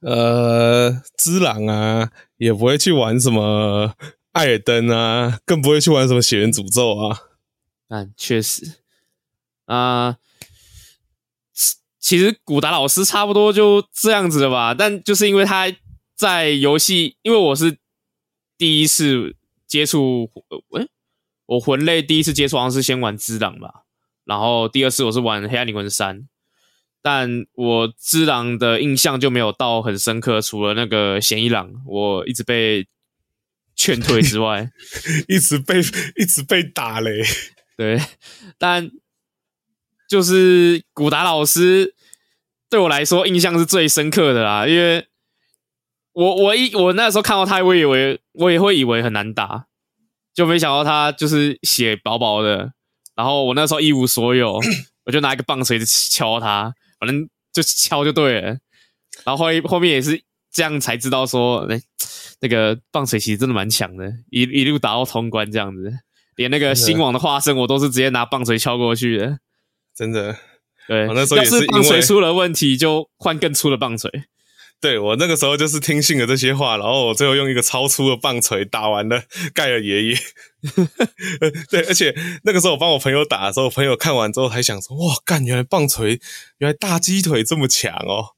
[0.00, 3.94] 呃，之狼啊，也不会去玩什么
[4.32, 7.18] 艾尔登啊，更不会去玩什么血缘诅咒啊。
[7.88, 8.72] 嗯，确实
[9.66, 10.16] 啊、呃，
[12.00, 14.74] 其实古达老师差不多就这样子的吧。
[14.74, 15.72] 但就是因为他
[16.16, 17.78] 在游戏，因为我是
[18.58, 19.36] 第一次
[19.66, 20.30] 接触，
[20.70, 20.88] 诶、欸，
[21.46, 23.82] 我魂类第一次接触好像是先玩之狼吧，
[24.24, 26.28] 然后第二次我是玩黑暗灵魂三。
[27.02, 32.88] 但我之狼的印象就没有到很深刻，除了那个嫌疑狼，我一直被
[33.76, 34.68] 劝退之外，
[35.28, 35.78] 一直被
[36.16, 37.22] 一直被打嘞。
[37.76, 38.00] 对，
[38.58, 38.90] 但
[40.08, 41.94] 就是古达老师
[42.68, 45.06] 对我来说印象是最深刻的啦，因为
[46.12, 49.66] 我我一我那时候看到他，我以为我也会以为很难打，
[50.36, 52.70] 就没想到他就是血薄薄的，
[53.16, 54.60] 然后我那时候一无所有，
[55.06, 56.72] 我就拿一个棒槌敲他。
[56.98, 58.46] 反正就敲就对了，
[59.24, 60.18] 然后后后面也是
[60.50, 61.78] 这样才知道说，哎，
[62.40, 65.92] 那个棒槌其实真的蛮强的，一一路打到通关这样子，
[66.36, 69.38] 连那个新网的化身我都是直接拿棒槌敲过去的，
[69.94, 70.34] 真的。
[70.88, 74.10] 对，我那时候也是，要是棒槌出了问题，就换更粗的棒槌。
[74.78, 79.22] 对，我那个时候就是听信了这些话，然后我最后用一个超粗的棒槌打完了
[79.54, 80.18] 盖尔爷爷。
[81.70, 86.20] 对，而且那个时候我帮我朋友打的时候，我朋友看完之后还想说：“哇，干，原来棒槌，
[86.58, 88.36] 原来大鸡腿这么强哦！”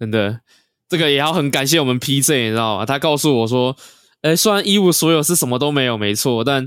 [0.00, 0.40] 真的，
[0.88, 2.86] 这个也要很感谢我们 PJ，你知道吗？
[2.86, 3.76] 他告诉我说
[4.22, 6.66] ：“诶，虽然一无所有是什么都没有，没错，但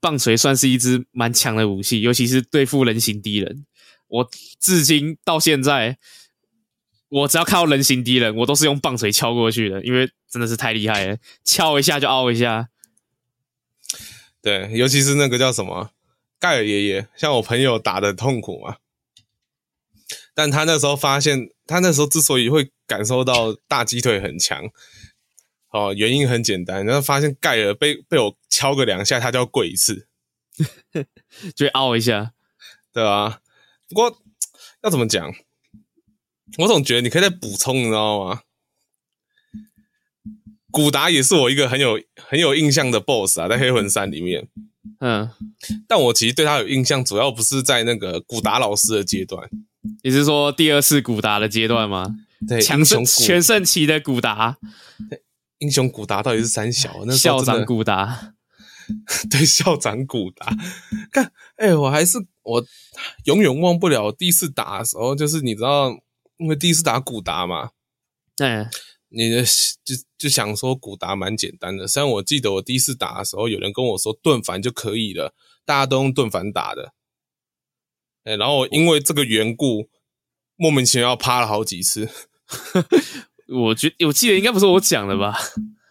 [0.00, 3.66] 棒槌算是一支蛮强的武器，尤其是对付人形敌人。
[4.08, 5.98] 我至今到现在。”
[7.10, 12.68] 我只要看到人形敌人，我都是用棒槌敲过去的，因为真的是太厉害了，敲一下就凹一下。
[14.40, 15.90] 对，尤其是那个叫什么
[16.38, 18.76] 盖尔爷爷，像我朋友打的痛苦嘛。
[20.34, 24.70] 但他那时候发现，他那时候之所以会感受到大鸡腿很强，
[25.70, 30.06] 哦，原因很简单，然后发现盖尔被被我敲个两下，他就要跪一次，
[31.54, 32.32] 就会凹一下，
[32.92, 33.40] 对啊？
[33.88, 34.22] 不过
[34.82, 35.34] 要怎么讲？
[36.58, 38.42] 我总觉得你可以再补充，你知道吗？
[40.72, 44.48] 古达也是我一个很有很有印象的 BOSS 啊，在黑魂三里面。
[45.00, 45.28] 嗯，
[45.88, 49.50] 但我其实对他有印象，主要不是在那个古达老师的阶段。
[50.04, 52.14] 你是说第二次古达的阶段吗？
[52.46, 54.58] 对，强盛全盛期的古达。
[55.58, 57.02] 英雄古达到底是三小？
[57.04, 58.34] 那校长古达。
[59.28, 60.46] 对，校长古达。
[61.10, 62.64] 看，哎、欸，我还是我
[63.24, 65.98] 永远忘不了第一次打的时候，就是你知道。
[66.40, 67.70] 因为第一次打古达嘛，
[68.34, 68.66] 对，
[69.10, 69.42] 你的
[69.84, 71.86] 就就想说古达蛮简单的。
[71.86, 75.34] 虽然我记得我第一次打的时候，有人跟我说盾反就可以了，
[75.66, 76.94] 大家都用盾反打的。
[78.24, 79.90] 哎，然后因为这个缘故，
[80.56, 82.08] 莫名其妙趴了好几次。
[83.46, 85.36] 我觉得我记得应该不是我讲的吧？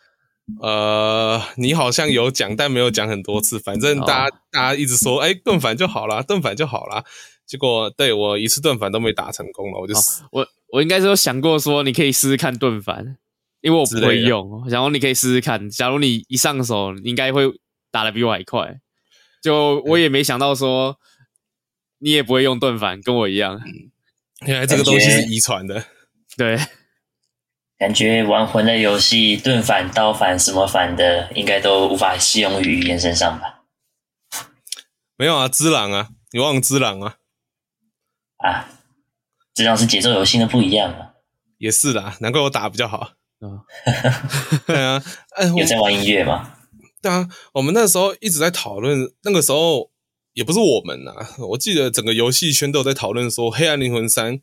[0.63, 3.59] 呃，你好像有讲，但没有讲很多次。
[3.59, 7.05] 反正大家、哦、大家一直说，哎，盾反就好啦，盾反就好啦。
[7.49, 10.21] 结果对我一次盾反都没打成功了，我就死。
[10.25, 13.17] 哦、我我应该是有想过说，你可以试试看盾反，
[13.62, 14.63] 因为我不会用。
[14.69, 17.51] 然后你可以试试看，假如你一上手，你应该会
[17.89, 18.79] 打的比我还快。
[19.41, 20.99] 就我也没想到说，
[21.97, 23.59] 你也不会用盾反，跟我一样。
[24.45, 25.85] 原来这个东西是遗传的。
[26.38, 26.55] 对，
[27.79, 33.63] 感觉玩魂类游戏，盾反、刀反什么反的，应该都无法适用于语言身上吧？
[35.17, 37.15] 没有啊，只狼啊，你忘了只狼啊？
[38.39, 38.69] 啊，
[39.54, 41.15] 这样是节奏游戏的不一样了。
[41.58, 43.13] 也是啦，难怪我打得比较好。
[43.39, 43.63] 啊，
[44.67, 45.02] 对啊，
[45.36, 46.58] 哎，有在玩音乐吗？
[47.02, 49.91] 对啊，我们那时候一直在讨论，那个时候
[50.34, 51.13] 也不是我们呐，
[51.49, 54.34] 我记得整个游戏圈都有在讨论说，《黑暗灵魂三》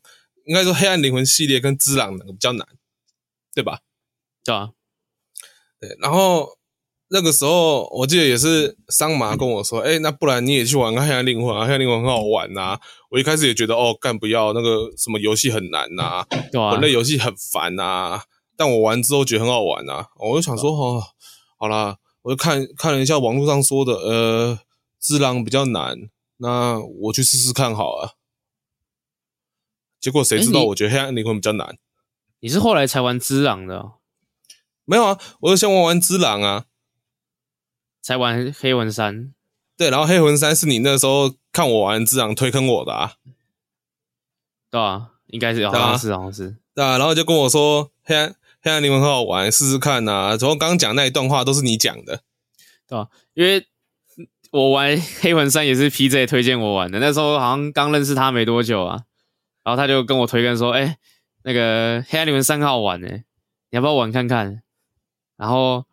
[0.45, 2.67] 应该说《黑暗灵魂》系列跟《之狼》哪个比较难，
[3.53, 3.81] 对吧？
[4.43, 4.71] 对啊，
[5.79, 6.56] 对，然后
[7.09, 12.79] 那个时候我记得也是桑麻跟我说，哎，那不然你也去玩个《黑暗灵魂》啊，《黑暗灵魂》很好玩呐。
[13.09, 18.21] 我一开始也觉得，哦，干不要那个什么游戏很难呐，对啊，魂类游戏很烦呐。
[18.57, 21.03] 但我玩之后觉得很好玩呐，我就想说，哦，
[21.57, 21.97] 好啦。
[22.23, 24.59] 我就看看了一下网络上说的，呃，
[24.99, 28.17] 只狼比较难，那我去试试看好了。
[30.01, 31.65] 结果谁知道，我觉得黑暗灵魂比较难。
[31.67, 31.77] 欸、你，
[32.41, 33.91] 你是后来才玩只狼的？
[34.83, 36.65] 没有啊，我是先玩玩只狼啊，
[38.07, 39.33] 才玩黑魂三。
[39.75, 43.15] 对，然后黑魂三是你那时候看我玩只狼推坑我的啊。
[44.71, 46.55] 对啊，应该是好像是好像是。
[46.73, 48.33] 对啊，然后就跟我说黑暗。
[48.59, 50.37] 黑暗灵魂很好玩，试试看呐、啊。
[50.37, 52.21] 从刚刚讲那一段话都是你讲的，
[52.87, 53.07] 对吧？
[53.33, 53.65] 因为
[54.51, 59.03] 我玩黑魂三也是 PJ 推荐我玩的，那时候好像刚认识他没多久啊，
[59.63, 60.97] 然后他就跟我推荐说：“哎、欸，
[61.43, 63.25] 那个黑暗灵魂三很好玩诶，
[63.69, 64.63] 你要不要玩看看？”
[65.37, 65.85] 然后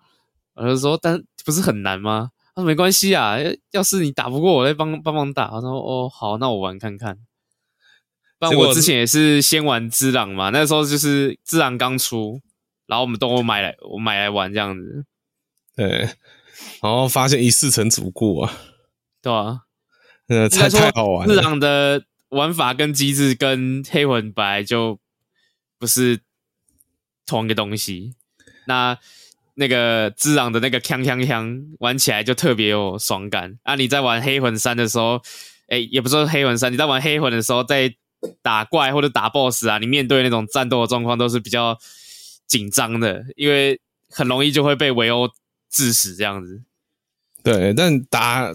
[0.54, 3.36] 我就说：“但不是很难吗？”他说：“没关系啊，
[3.72, 7.18] 要是你打不过我，再帮帮忙打。”他说：“哦，好，那我玩看看。”
[8.38, 12.40] 但我之前也是先玩只狼嘛，那时候就是只狼刚出。
[12.86, 15.06] 然后我们都买来，我买来玩这样子，
[15.74, 15.88] 对，
[16.82, 18.52] 然后发现一试成主顾啊，
[19.22, 19.60] 对啊，
[20.28, 21.34] 呃，太太好玩了。
[21.34, 25.00] 只狼的玩法跟机制跟黑魂本来就
[25.78, 26.20] 不是
[27.24, 28.14] 同一个东西，
[28.66, 28.98] 那
[29.54, 33.58] 那个之狼的那个锵锵锵玩起来就特别有爽感。
[33.62, 35.20] 啊，你在玩黑魂三的时候，
[35.68, 37.94] 哎，也不是说黑魂三，你在玩黑魂的时候，在
[38.42, 41.78] 打怪或者打 BOSS 啊，你面对那种战斗的状况都是比较。
[42.46, 45.30] 紧张的，因为很容易就会被围殴
[45.70, 46.62] 致死这样子。
[47.42, 48.54] 对，但打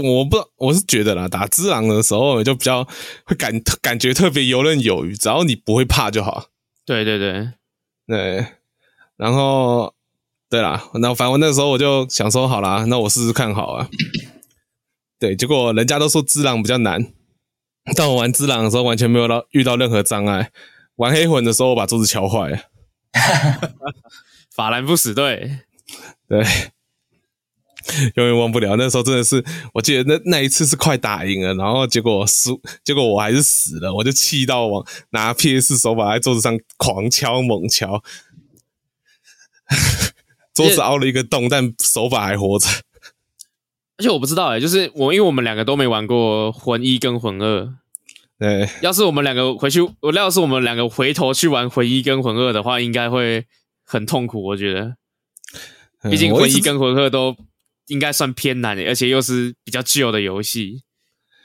[0.00, 2.86] 我不我是觉得啦，打之狼的时候就比较
[3.24, 6.46] 会感感觉特别游刃有余，只要你不会怕就好。
[6.86, 7.50] 对对对
[8.06, 8.46] 对，
[9.16, 9.92] 然后
[10.50, 13.88] 对啦，那反正那时候我就想说，好啦，那我试试看好啊。
[15.18, 17.12] 对，结果人家都说只狼比较难，
[17.96, 20.50] 但我玩只狼的时候完全没有到遇到任何障碍。
[20.96, 22.58] 玩黑魂的时候，我把桌子敲坏了。
[24.54, 25.60] 法兰不死队，
[26.28, 26.42] 对，
[28.16, 38.02] 永远忘不了那时候，真的是，我记得那那一次是快打赢了，然后结果输，结果我还是死了，我就气到往拿 PS 手把在桌子上狂敲猛敲，
[40.58, 42.66] 桌子凹了一个洞，但手把还活着。
[43.96, 47.74] 而且我不知道哎、欸，就是我，因为我们两个都没玩过魂一跟魂二。
[48.38, 53.46] 对，要是我们两个回去，我要是我们两个回头去玩魂一跟魂二的话，应该会
[53.84, 54.42] 很痛苦。
[54.44, 54.96] 我觉得，
[56.10, 57.36] 毕竟魂一跟魂二都
[57.86, 60.82] 应该算偏难的，而且又是比较旧的游戏，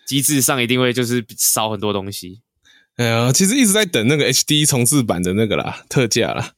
[0.05, 2.41] 机制上一定会就是少很多东西。
[2.97, 6.51] 哎呀，其实一直在等那个 HD 重置版的那个啦，特价啦。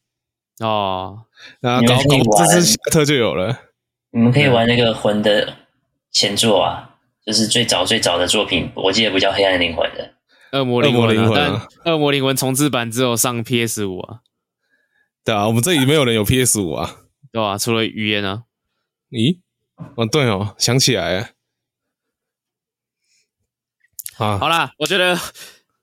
[0.59, 1.21] 哦，
[1.59, 3.59] 然后搞搞这次下特就有了。
[4.11, 5.57] 你们可以玩那个魂的
[6.11, 10.13] 前作啊，就是最早最早的作品，我记得不叫黑暗灵魂的。
[10.51, 14.19] 恶魔灵魂，啊，但恶魔灵魂重置版只有上 PS 五啊。
[15.25, 16.97] 对啊，我们这里没有人有 PS 五啊，
[17.31, 18.43] 对啊，除了语言啊。
[19.09, 19.39] 咦？
[19.95, 21.29] 哦，对哦，想起来了。
[24.17, 25.17] 啊，好啦，我觉得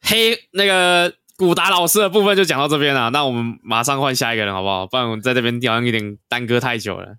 [0.01, 3.11] 黑那个古达老师的部分就讲到这边了。
[3.11, 4.87] 那我们马上换下一个人好不好？
[4.87, 7.16] 不然我们在这边好像有点耽搁太久了。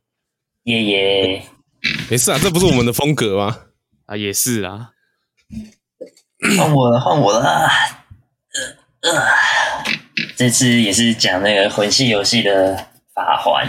[0.64, 1.44] 耶耶，
[2.10, 3.58] 没事啊，这不是我们的风格吗？
[4.06, 4.92] 啊，也是啊。
[6.58, 7.42] 换我了，换我了。
[9.02, 9.28] 呃呃，
[10.38, 13.68] 这次也是讲那个魂系游戏的法环。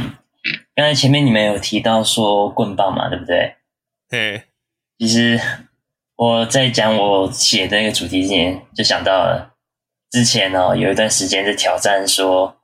[0.77, 3.57] 刚才前面你们有提到说棍棒嘛，对不对？
[4.09, 4.45] 对。
[5.01, 5.41] 其实
[6.15, 9.54] 我在讲我写的那个主题之前，就想到了
[10.15, 12.57] 之前哦，有一段时间在挑战说，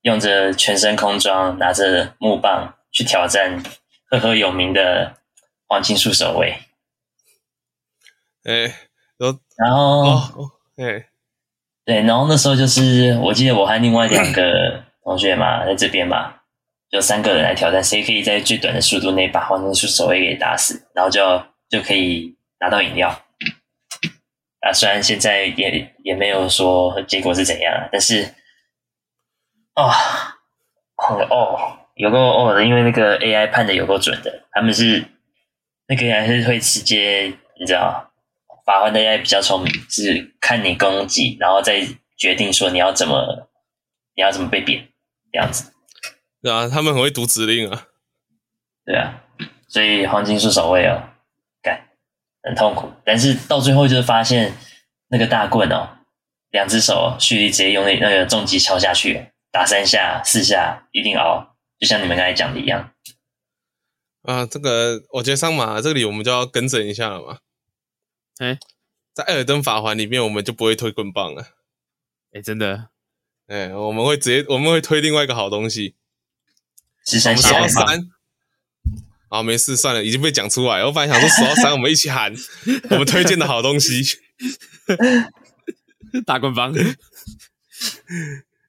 [0.00, 3.62] 用着全身空装，拿着木棒去挑战
[4.08, 5.14] 赫赫有名的
[5.66, 6.56] 黄金树守卫。
[8.44, 8.74] 哎。
[9.56, 11.04] 然后，哦，对，
[11.84, 16.34] 对，然后那时候就是，我记得我和另外两个同学嘛，在这边嘛，
[16.90, 23.23] 就三个人来挑战，谁可以在最短的速度内把黄金树守卫给打死，然后就就可以拿到饮料。
[24.64, 28.34] 啊，虽然现在也也没有说结果是怎样，但是，
[29.74, 29.90] 哦，
[31.30, 35.04] 哦，有够哦的，因为那个 AI 判的有够准的，他们是
[35.86, 38.10] 那个 AI 是会直接，你知道。
[38.64, 43.50] 法官的 AI 比较聪明，是看你攻击，然后再决定说你要怎么，
[44.16, 44.88] 你要怎么被贬
[45.30, 45.70] 这样子。
[46.40, 47.88] 对啊，他们很会读指令啊。
[48.86, 49.22] 对啊，
[49.68, 51.13] 所以黄金是守卫哦，干
[52.44, 54.54] 很痛苦，但是到最后就是发现
[55.08, 55.96] 那个大棍哦，
[56.50, 62.92] 两只手蓄力直接用那那个重击敲下去，打三下四下一定熬，就像你们刚才讲的一样。
[64.22, 67.38] 啊，这个我觉得上马这里我们就要更正一下了嘛。
[68.38, 68.58] 哎，
[69.14, 71.46] 在艾尔登法环里面，我们就不会推棍棒了。
[72.32, 72.88] 哎，真的，
[73.46, 75.94] 哎，我们会直接我们会推另外一个好东西，
[77.06, 78.10] 十三数到三。
[79.34, 80.84] 好，没事，算了，已经被讲出来。
[80.84, 82.32] 我本来想说数到三，我们一起喊
[82.90, 84.00] 我们推荐的好东西，
[86.24, 86.72] 大棍棒，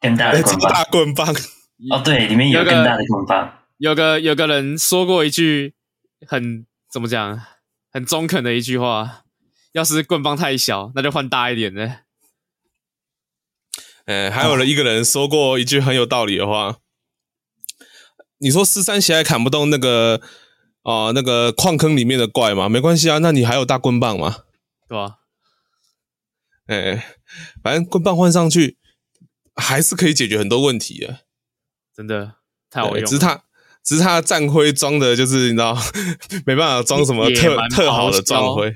[0.01, 1.35] 更大的棍棒，大棍棒。
[1.91, 3.59] 哦，对，里面有更大的棍棒。
[3.77, 5.75] 有个有个人说过一句
[6.27, 7.39] 很怎么讲，
[7.91, 9.21] 很中肯的一句话：
[9.73, 11.99] 要是棍棒太小，那就换大一点的。
[14.05, 16.77] 呃，还有了一个人说过一句很有道理的话：
[18.39, 20.21] 你说四三鞋还砍不动那个
[20.85, 22.69] 啊、呃、那个矿坑里面的怪嘛？
[22.69, 24.43] 没关系啊，那你还有大棍棒嘛，
[24.87, 25.17] 对吧？
[26.67, 27.05] 哎，
[27.61, 28.77] 反正棍棒换上去
[29.55, 31.25] 还是可以解决很多问题的，
[31.93, 32.35] 真的
[32.69, 33.05] 太好用了。
[33.05, 33.41] 只是他。
[33.87, 35.77] 只是他的战徽装的，就是你知道，
[36.43, 38.75] 没办法装什么特特好的战徽，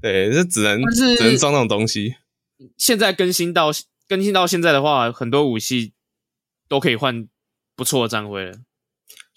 [0.00, 2.14] 对，这只能只能装那种东西。
[2.76, 3.72] 现在更新到
[4.06, 5.94] 更新到现在的话，很多武器
[6.68, 7.26] 都可以换
[7.74, 8.58] 不错的战徽了。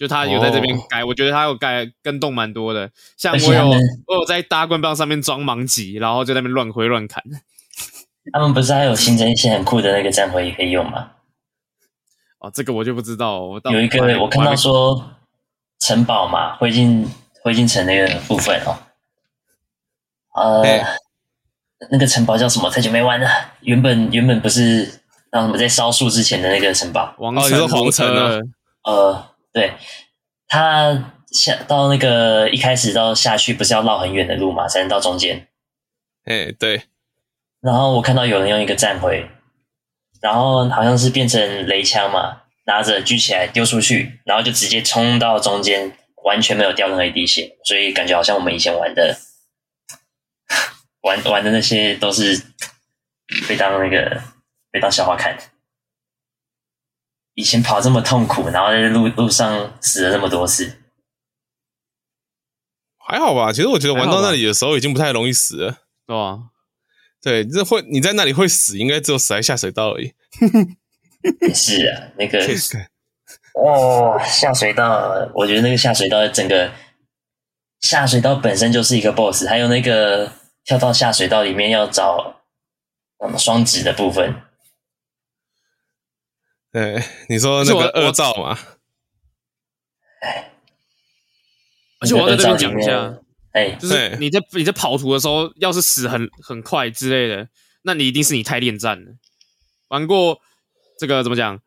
[0.04, 2.92] 就他有在这边改，哦、我觉得他有改跟动蛮多的。
[3.16, 3.70] 像我有
[4.06, 7.24] 我有在大棍棒上面装盲击，然后就在那边乱挥乱砍。
[8.34, 11.12] 他们不是还有新增一些很酷的那个战徽也可以用吗？
[12.40, 13.40] 哦，这个我就不知道。
[13.40, 15.12] 我有一个，我看到说
[15.80, 17.08] 城堡嘛，灰烬
[17.42, 18.76] 灰烬城那个部分哦，
[20.34, 20.86] 呃，欸、
[21.92, 22.70] 那个城堡叫什么？
[22.70, 23.30] 太久没玩了。
[23.62, 25.00] 原本原本不是
[25.32, 28.40] 让我们在烧树之前的那个城堡，王城哦，皇城啊。
[28.84, 29.74] 呃，对，
[30.48, 35.48] 他下到那个一开始到下去不是要绕很远的路嘛，才能到中间。
[36.26, 36.84] 哎、欸，对。
[37.62, 39.30] 然后我看到有人用一个战徽。
[40.22, 49.18] 然后好像是变成雷枪嘛，拿着举起来丢出去，然后就直接冲到中间，完全没有掉任何一滴血，所以感觉好像我们以前玩的
[51.02, 52.42] 玩玩的那些都是
[53.50, 54.22] 被当那个
[54.72, 55.38] 被当笑话看。
[57.36, 60.78] 以前跑这么痛苦，然后在路路上死了那么多次，
[62.98, 63.52] 还好吧？
[63.52, 66.40] 其实我觉得玩到那里的时候已经不太容易死了，对吧？
[67.22, 70.14] 对，这会你在那里会死，应该只有死在下水道而已。
[71.54, 72.40] 是啊，那个
[73.56, 76.72] 哦，下水道，我觉得那个下水道整个
[77.80, 80.34] 下水道本身就是一个 boss，还有那个
[80.66, 82.42] 跳到下水道里面要找
[83.20, 84.36] 什么双指的部分。
[86.74, 88.58] 对，你说那个恶兆嘛？
[90.22, 90.52] 哎，
[92.00, 93.20] 而且我要在这边讲一下。
[93.52, 97.48] 哎，就是你在你在跑图的时候，要是死很很快之类的，
[97.84, 99.12] 那你一定是你太恋战了。
[99.90, 100.42] 玩过
[101.00, 101.60] 这个怎么讲？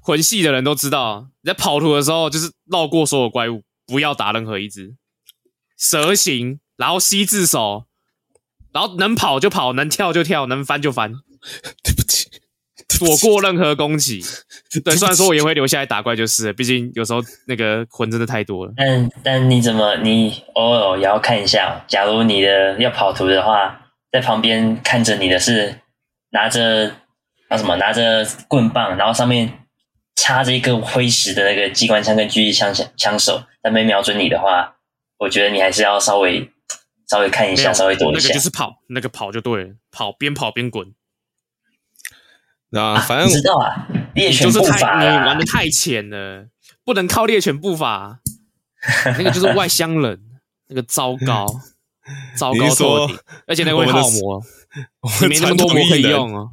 [0.00, 4.94] 魂系的人都知道，你在跑图的时候，就是绕过所有怪物，不要打任何一只
[5.76, 7.86] 蛇形，然后 C 字手，
[8.72, 11.14] 然后能跑就跑，能跳就跳，能翻就翻。
[12.98, 14.20] 躲过任何攻击，
[14.84, 18.72] 对，虽然说我也会留下来打怪，就是，毕竟有时候那个魂真的太多了。
[18.76, 23.80] 但但你怎么，你偶尔也要看一下，假如你的要跑图的话，
[24.10, 25.80] 在旁边看着你的是
[26.30, 26.94] 拿着
[27.50, 29.52] 拿什么，拿着棍棒，然后上面
[30.16, 34.76] 插着一个灰石的那个机关枪跟狙击枪枪手，但没瞄准你的话，
[35.18, 36.50] 我觉得你还是要稍微
[37.08, 38.28] 稍微看一下，稍微躲一下。
[38.28, 40.86] 那个就是跑，那个跑就对了，跑边跑边滚。
[42.82, 46.48] 啊，反正、啊、知道啊，猎犬步伐你玩的太浅了，
[46.84, 48.20] 不能靠猎犬步伐，
[49.18, 50.20] 那个就是外乡人，
[50.68, 51.46] 那个糟糕，
[52.36, 54.42] 糟 糕透顶，而且那个会耗魔，
[55.22, 56.52] 你没那么多魔可以用哦。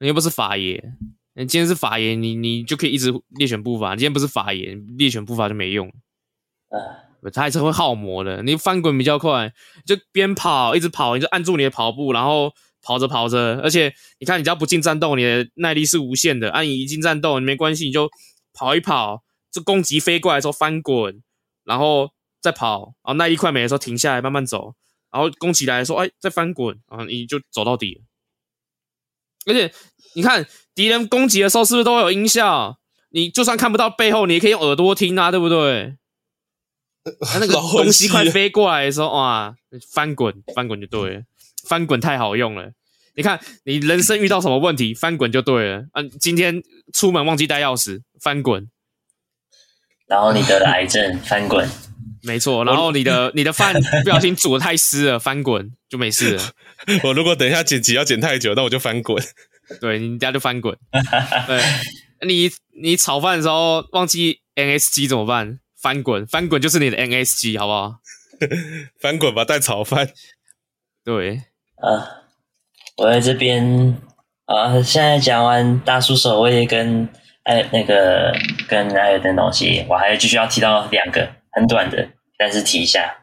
[0.00, 0.82] 你又不是法爷，
[1.34, 3.94] 你今天是法爷，你你就可以一直猎犬步伐。
[3.94, 5.92] 你今天不是法爷，猎犬步伐就没用。
[7.22, 8.42] 呃，他还是会耗魔的。
[8.42, 9.52] 你翻滚比较快，
[9.84, 12.52] 就边跑一直跑，你就按住你的跑步，然后。
[12.82, 16.50] 跑着跑着，而且你看，你只要不进战斗，你的耐力是无限的。
[16.50, 18.08] 按、啊、你一进战斗，你没关系，你就
[18.54, 21.22] 跑一跑，这攻击飞过来的时候翻滚，
[21.64, 22.10] 然后
[22.40, 24.74] 再跑，然后耐力快没的时候停下来慢慢走，
[25.10, 28.02] 然后攻击来的时候，哎，再翻滚，然后你就走到底了。
[29.46, 29.72] 而且
[30.14, 32.78] 你看敌人攻击的时候是不是都有音效？
[33.10, 35.96] 你就算看不到背后，你也可以用耳朵听啊，对不对？
[37.32, 39.56] 那那个东西快飞过来的时候，哇，
[39.94, 41.22] 翻滚翻滚就对了。
[41.68, 42.72] 翻滚太好用了，
[43.14, 45.78] 你看你人生遇到什么问题， 翻滚就对了。
[45.92, 46.62] 嗯、啊，今天
[46.94, 48.68] 出门忘记带钥匙，翻滚。
[50.06, 51.68] 然后你得了癌症，翻滚。
[52.22, 56.42] 没错，然后你的 你的饭不小心煮的太湿了，翻滚就没事了。
[57.04, 59.22] 我如果等一下剪辑要剪太久，那我就翻滚。
[59.80, 60.76] 对，你家就翻滚。
[61.46, 61.62] 对，
[62.26, 62.50] 你
[62.82, 65.60] 你炒饭的时候忘记 NSG 怎么办？
[65.80, 68.00] 翻滚，翻滚就是你的 NSG，好不好？
[68.98, 70.10] 翻滚吧，带炒饭。
[71.04, 71.42] 对，
[71.80, 72.22] 啊，
[72.96, 73.96] 我在这边
[74.46, 77.08] 啊，现在讲完大叔守卫跟
[77.44, 78.34] 艾那个
[78.68, 83.16] 跟艾尔登东西，我还继续要提到两个很短的，但是提一下。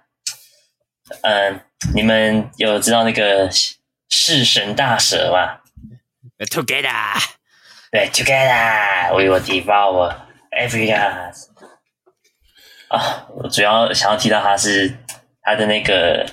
[1.22, 1.62] 嗯、呃，
[1.94, 3.50] 你们有知道那个
[4.10, 5.60] 弑神大蛇吗
[6.40, 7.22] ？Together，
[7.92, 10.16] 对，Together，we will devour
[10.52, 11.34] everyone。
[12.88, 14.98] 啊，我主要想要提到他是
[15.42, 16.26] 他的那个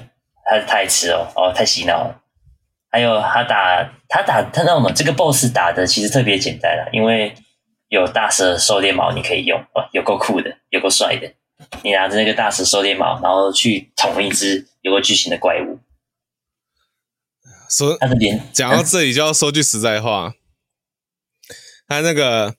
[0.44, 2.22] 他的台词哦，哦，太洗脑了。
[2.90, 7.34] 还有他打他打他那种这个 BOSS 打的其实特别简单了，因为
[7.88, 11.32] 有大蛇狩猎矛你可以用，哦，有够酷的，有够帅的。
[11.82, 15.78] 你拿着那个大蛇狩猎矛，然后去捅一只有个巨型的怪物。
[17.70, 20.34] 说他的脸讲到这里就要说句实在话，
[21.86, 22.54] 他那个。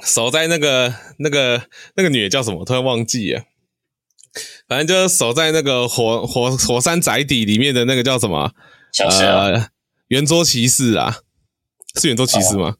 [0.00, 1.60] 守在那个、那个、
[1.96, 2.64] 那个女的叫什么？
[2.64, 3.42] 突然忘记了。
[4.68, 8.52] 反正就是守在那个火火火山宅邸里面的那个叫什么？
[8.92, 9.70] 小蛇呃，
[10.08, 11.20] 圆桌骑士啊，
[11.94, 12.76] 是圆桌骑士吗？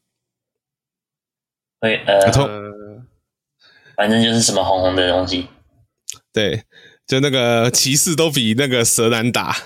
[1.80, 3.03] 对、哦，呃，
[3.97, 5.49] 反正就是什么红红的东西。
[6.32, 6.64] 对，
[7.07, 9.57] 就那个骑士都比那个蛇难打。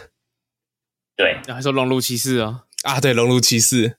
[1.17, 2.65] 对，还说熔炉骑士啊？
[2.85, 3.97] 啊，对，熔炉骑士。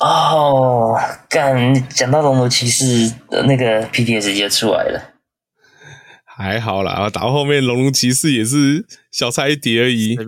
[0.00, 0.98] 哦，
[1.28, 1.88] 干！
[1.90, 5.13] 讲到龙头骑士的那个 PTSD 就出来了，
[6.36, 10.16] 还好啦，打到后面龙龙骑士也是小菜一碟而已。
[10.16, 10.24] 我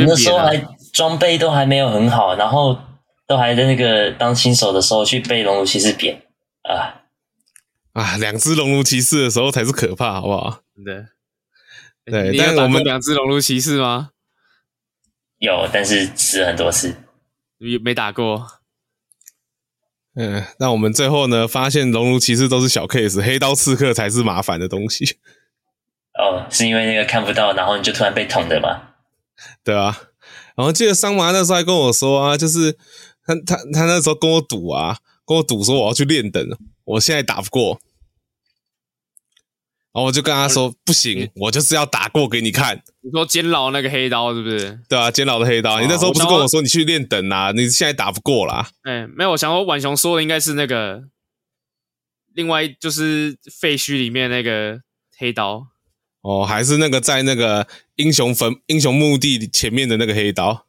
[0.00, 0.56] 那时候还
[0.92, 2.76] 装备都还没有很好，然后
[3.26, 6.22] 都还在那个当新手的时候去被龙龙骑士扁
[6.62, 7.02] 啊
[7.92, 8.16] 啊！
[8.16, 10.60] 两只龙龙骑士的时候才是可怕，好不好？
[10.84, 11.04] 对
[12.04, 14.10] 对，但是我们两只龙龙骑士吗？
[15.38, 16.96] 有，但是死很多次，
[17.58, 18.44] 没没打过。
[20.16, 25.18] 嗯，那我们最后呢，发现龙龙骑士都是小 case，黑刀刺客才是麻烦的东西。
[26.18, 28.90] 哦，是因为那个看不到，然后你就突然被捅的吗？
[29.64, 29.96] 对啊，
[30.56, 32.72] 然后记得桑麻那时候还跟我说啊，就是
[33.26, 36.46] 他他他那时候跟我赌啊，跟我赌说我要去练等，
[36.84, 37.80] 我现在打不过。
[39.92, 44.80] 然后我就跟他说：“不行，我就是要打过给你看。”你说监牢那个黑刀是不是？
[44.88, 45.78] 对啊，监牢的黑刀。
[45.80, 47.52] 你那时候不是跟我说你去练等啊？
[47.52, 48.70] 你现在打不过啦。
[48.82, 51.04] 哎，没有，我想说婉雄说的应该是那个，
[52.34, 54.80] 另外就是废墟里面那个
[55.16, 55.68] 黑刀。
[56.24, 57.66] 哦，还是那个在那个
[57.96, 60.64] 英雄坟、英雄墓地前面的那个黑刀？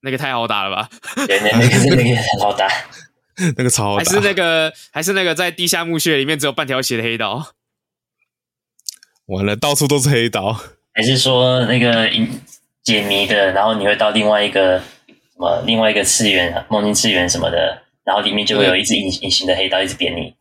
[0.00, 0.90] 那个太好打了吧？
[1.28, 2.66] 对，那个是那个很好打，
[3.56, 4.04] 那个超好打。
[4.04, 7.52] 还是那个，还是那个在地下墓穴里面只有半条血的黑刀？
[9.26, 10.60] 完了，到处都是黑刀。
[10.92, 12.10] 还是说那个
[12.82, 20.34] 解谜的，然后你会到另外一个什么另外一个次元、梦境次元什么的，然后里面就会有一只隐隐形的黑刀一直点你。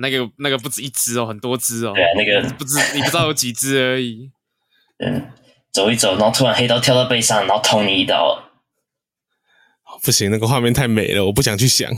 [0.00, 1.92] 那个那个不止一只哦，很多只哦。
[1.94, 4.30] 对啊，那个不知你不知道有几只而已。
[4.98, 5.30] 嗯，
[5.72, 8.50] 走一走，然后突然黑刀跳到背上，然后捅你一刀。
[10.02, 11.90] 不行，那个画面太美了，我不想去想。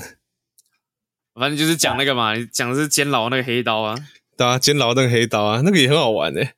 [1.35, 3.97] 反正就是讲那个嘛，你讲的是监牢那个黑刀啊。
[4.37, 6.55] 对啊，监牢那个黑刀啊，那个也很好玩诶、欸，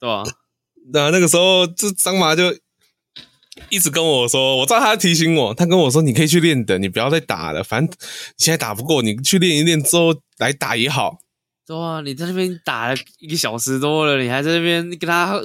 [0.00, 0.22] 对啊，
[0.92, 2.44] 那啊，那个时候这张麻就
[3.70, 11.18] 一直跟我说，我知道他提醒我，他跟我说你可以去练等，你不要再打了，反正你现在打不过，你去练一练之后来打也好。
[11.66, 15.40] 对啊，你在那边打了一个小时多了，你还在那边跟他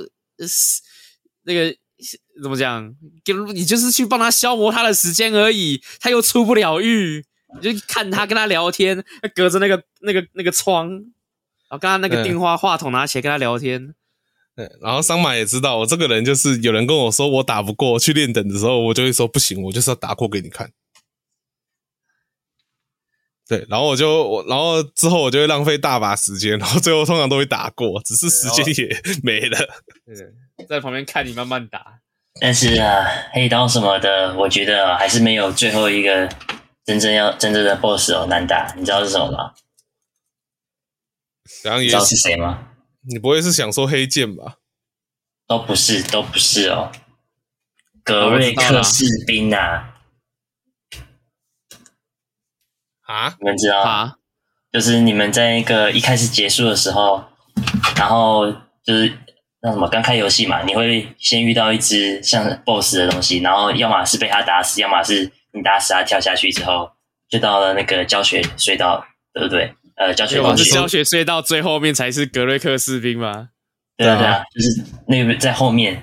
[1.44, 1.76] 那个
[2.44, 2.94] 怎么讲？
[3.24, 7.26] 跟你就是去帮他消磨他的时间而已，他又出不了狱，
[7.60, 9.04] 你就看他跟他聊天，
[9.34, 10.90] 隔着那个那个那个窗。
[11.70, 13.96] 然后刚刚那个电话话筒拿起来跟他聊天，
[14.56, 20.72] 对，然后桑马也知道我这个人就是有人跟我说我打不过去练等的时候，我就会说不行，我就是要打过给你看。
[23.48, 29.58] 对，然后我就我，然后之后我就会浪费大把时间，然后最后通常都会打过，只是时间也没了。
[30.06, 32.00] 对，在旁边看你慢慢打。
[32.40, 36.30] 但是啊，黑刀什么的，我觉得还是没有最后一个
[36.86, 39.54] 真正要真正的 BOSS 哦难打，你知道是什么吗？
[41.64, 42.71] 然后也知道是谁吗？
[43.08, 44.58] 你不会是想说黑剑吧？
[45.48, 46.92] 都不是，都不是哦。
[48.04, 49.96] 格瑞克士兵啊！
[53.02, 53.36] 啊？
[53.40, 54.16] 你们知道啊？
[54.72, 57.24] 就是你们在那个一开始结束的时候，
[57.98, 58.50] 然后
[58.84, 59.18] 就是
[59.62, 66.92] 那什么刚开游戏嘛，你会先遇到一只像 BOSS 的东西，然后要么是被他打死，要么是你打死他跳下去之后，
[67.28, 69.76] 就到了那个教学隧道，对不对？
[70.02, 73.50] 呃，教学隧道，是教学隧道最后面才是格瑞克士兵吗？
[73.96, 76.02] 对啊，对啊，就是那个在后面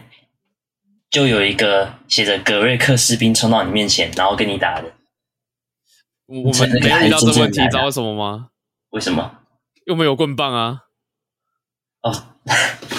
[1.11, 4.93] 就有一个写着格瑞克士兵冲到你面前，然后跟你打的。
[6.27, 8.51] 我们没有遇到这问题，知道为什么吗？
[8.91, 9.39] 为什么？
[9.87, 10.83] 又没有棍棒啊！
[12.03, 12.35] 哦，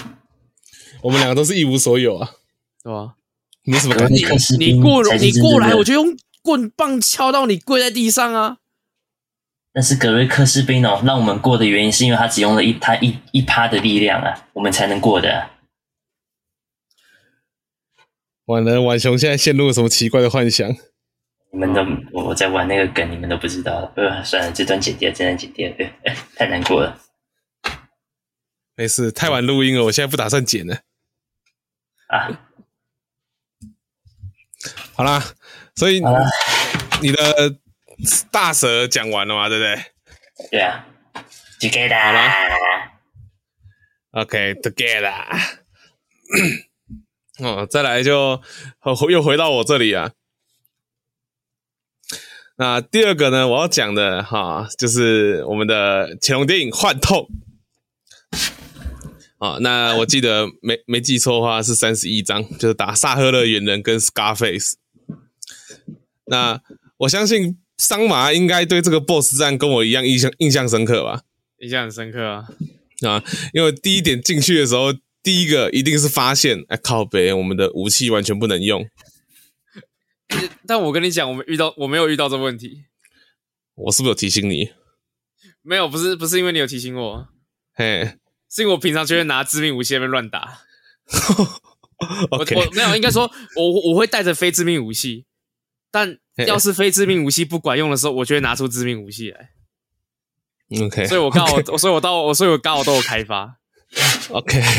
[1.03, 2.31] 我们两个都是一无所有啊，
[2.83, 3.15] 对吧？
[3.63, 4.15] 没什么感觉。
[4.57, 8.57] 你你过你过来，我就用棍棒敲到你跪在地上啊！
[9.74, 15.51] 那是格瑞克士兵哦，让我们过的原因是因为他只用了一他一一趴的力量啊，我们才能过的啊。
[18.45, 20.67] 完了，浣熊现在陷入了什么奇怪的幻想？
[21.51, 23.91] 你们都我在玩那个梗，你们都不知道。
[23.95, 25.72] 呃，算了，这段剪掉，这段剪掉，
[26.36, 26.99] 太难过了。
[28.76, 30.82] 没事，太晚录音了，我现在不打算剪了。
[32.07, 32.41] 啊，
[34.93, 35.24] 好啦，
[35.76, 36.01] 所以
[37.01, 37.59] 你的
[38.31, 39.49] 大蛇讲完了吗？
[39.49, 39.83] 对不对？
[40.51, 40.85] 对啊
[41.59, 42.01] ，Together。
[42.01, 42.21] 好了
[44.11, 45.13] ，OK，Together。
[47.39, 48.41] 哦，再来就
[49.09, 50.11] 又回到我这里啊。
[52.57, 57.29] 那第二个呢，我要讲的哈，就是我们的乾隆电影幻痛
[59.37, 59.57] 啊。
[59.61, 64.73] 那我记得没没记错的话是三十一章，就是打萨赫勒猿人跟 Scarface。
[66.25, 66.61] 那
[66.97, 71.23] 我相信桑麻应该对这个 BOSS 战跟我一样印象印象深刻吧？
[71.59, 72.45] 印象很深刻啊
[73.07, 73.23] 啊！
[73.53, 78.88] 因为第一点进去的时候，第一个一定是发现，哎靠北，我们的武器完全不能用。
[80.67, 82.84] 但我跟你讲，我们遇到我没有遇到这个问题。
[83.75, 84.71] 我是不是有提醒你？
[85.61, 87.27] 没有，不是不是因为你有提醒我，
[87.73, 88.17] 嘿，
[88.49, 90.61] 是因为我平常就会拿致命武器在那边乱打。
[92.32, 95.25] 我我没有，应该说我我会带着非致命武器，
[95.91, 96.17] 但
[96.47, 99.49] 要是非致命武器不管用的时候，我就会拿出致命武器来。
[100.81, 101.77] OK，所以我刚好，okay.
[101.77, 103.57] 所以我到我所以我刚好都有开发。
[104.29, 104.61] OK。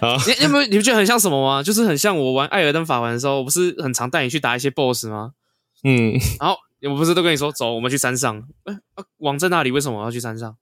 [0.00, 1.62] 欸、你有没有你不觉得很像什么吗？
[1.62, 5.34] 就是很像我玩艾尔登法环的时候，我不是很常带你去打一些 BOSS 吗？
[5.84, 8.48] 嗯，然后我不是都跟你说走，我们去山上。
[8.64, 9.70] 哎、欸啊，王在那里？
[9.70, 10.56] 为什么我要去山上？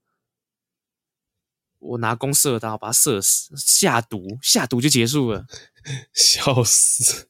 [1.78, 5.46] 我拿弓射他把他射死，下毒下毒就结束了。
[6.12, 7.28] 笑死！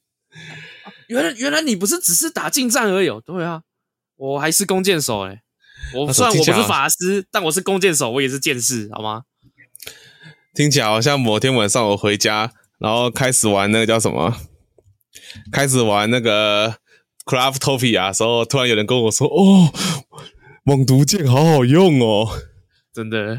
[1.09, 3.09] 原来原来你不是只是打近战而已。
[3.27, 3.63] 对啊，
[4.17, 5.43] 我还是弓箭手哎、欸。
[5.95, 9.23] 我虽然我不是法师，但我是弓箭手，我也是剑士，好吗？
[10.55, 14.37] 听起来好像某天晚上我回家，然后开始玩那个叫什么？
[15.53, 16.77] 开始玩那个
[17.25, 19.73] Craftopia 的时候，突然有人跟我说：“哦，
[20.65, 22.29] 猛毒剑好好用哦，
[22.93, 23.39] 真的。”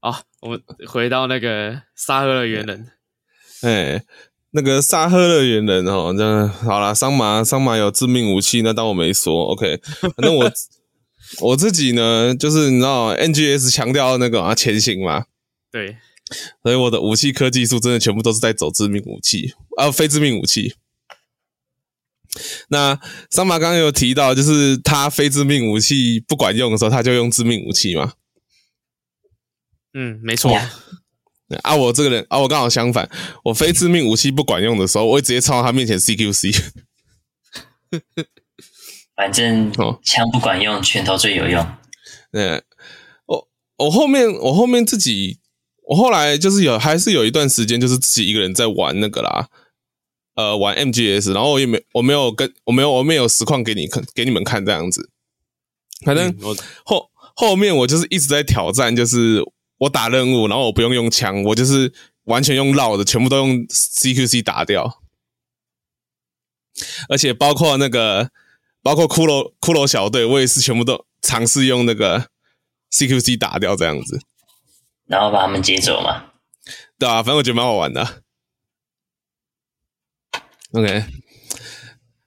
[0.00, 2.92] 啊，我们回到那个萨赫勒猿人。
[3.62, 4.02] 哎，
[4.52, 9.44] 那个沙赫勒猿人哦，这好啦，桑麻桑麻有致命武器，那当我没说。
[9.52, 9.80] OK，
[10.18, 10.50] 那我
[11.42, 15.26] 我自己呢，就是你知道，NGS 强调那个啊，前行嘛。
[15.70, 15.96] 对，
[16.62, 20.74] 所以我的武器科技术真的全部都是在走致命武器啊，非致命武器。
[22.68, 22.98] 那
[23.30, 28.12] 桑麻刚刚有提到，就是他非致命武器不管用的时候，他就用致命武器嘛。
[29.92, 30.50] 嗯，没错。
[31.62, 33.08] 啊，我这个人啊，我刚好相反，
[33.44, 36.62] 我非致命武器不管用的时候，我会直接冲到他面前 CQC。
[39.16, 39.72] 反正
[40.02, 41.66] 枪不管用，拳头最有用。
[42.32, 42.62] 嗯，
[43.26, 45.40] 我我后面我后面自己。
[45.88, 49.46] 我后来就是有，还是有一段时间，就是自己一个人在玩那个啦，
[50.34, 55.10] 呃，玩 MGS，然后我也没，我没有跟，我没有，我没有实况给你看，给你们看这样子。
[56.04, 59.40] 反正我后后面我就是一直在挑战，就是
[59.78, 61.92] 我打任务，然后我不用用枪，我就是
[62.24, 65.02] 完全用绕的，全部都用 CQC 打掉，
[67.08, 68.30] 而且包括那个，
[68.82, 72.28] 包括骷髅骷髅小队，我也是全部都尝试用那个
[72.90, 74.20] CQC 打掉这样子。
[75.06, 76.32] 然后把他们接走嘛，
[76.98, 78.22] 对啊，反正我觉得蛮好玩的。
[80.72, 81.04] OK，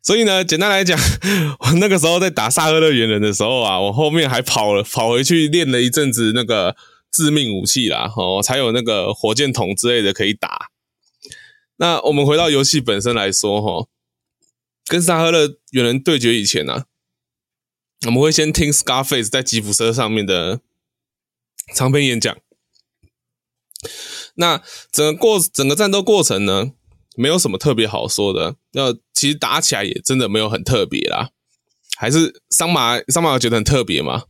[0.02, 0.98] 所以呢，简单来讲，
[1.60, 6.78] 我那个时候在打萨赫乐园人的时候啊，我后面还跑了跑回去练了一阵子那个
[7.12, 10.70] 致命武器啦，哦，才有那个火箭筒之类的可以打。
[11.78, 13.88] 那我们回到游戏本身来说，哈，
[14.86, 16.86] 跟萨赫勒猿人对决以前呢，
[18.06, 20.62] 我们会先听 Scarface 在吉普车上面的
[21.74, 22.38] 长篇演讲。
[24.36, 26.72] 那整个过整个战斗过程呢，
[27.16, 28.56] 没有什么特别好说的。
[28.72, 31.32] 那其实打起来也真的没有很特别啦。
[31.98, 34.26] 还是桑麻桑麻有觉得很特别吗？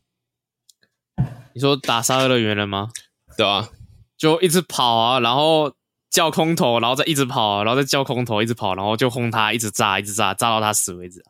[1.53, 2.89] 你说打萨赫勒猿人吗？
[3.37, 3.69] 对啊，
[4.17, 5.73] 就一直跑啊，然后
[6.09, 11.23] 叫空投，然后再一直跑，然后再叫空投，一直跑，然后就轰他，一直炸，一直炸，炸到他死为止。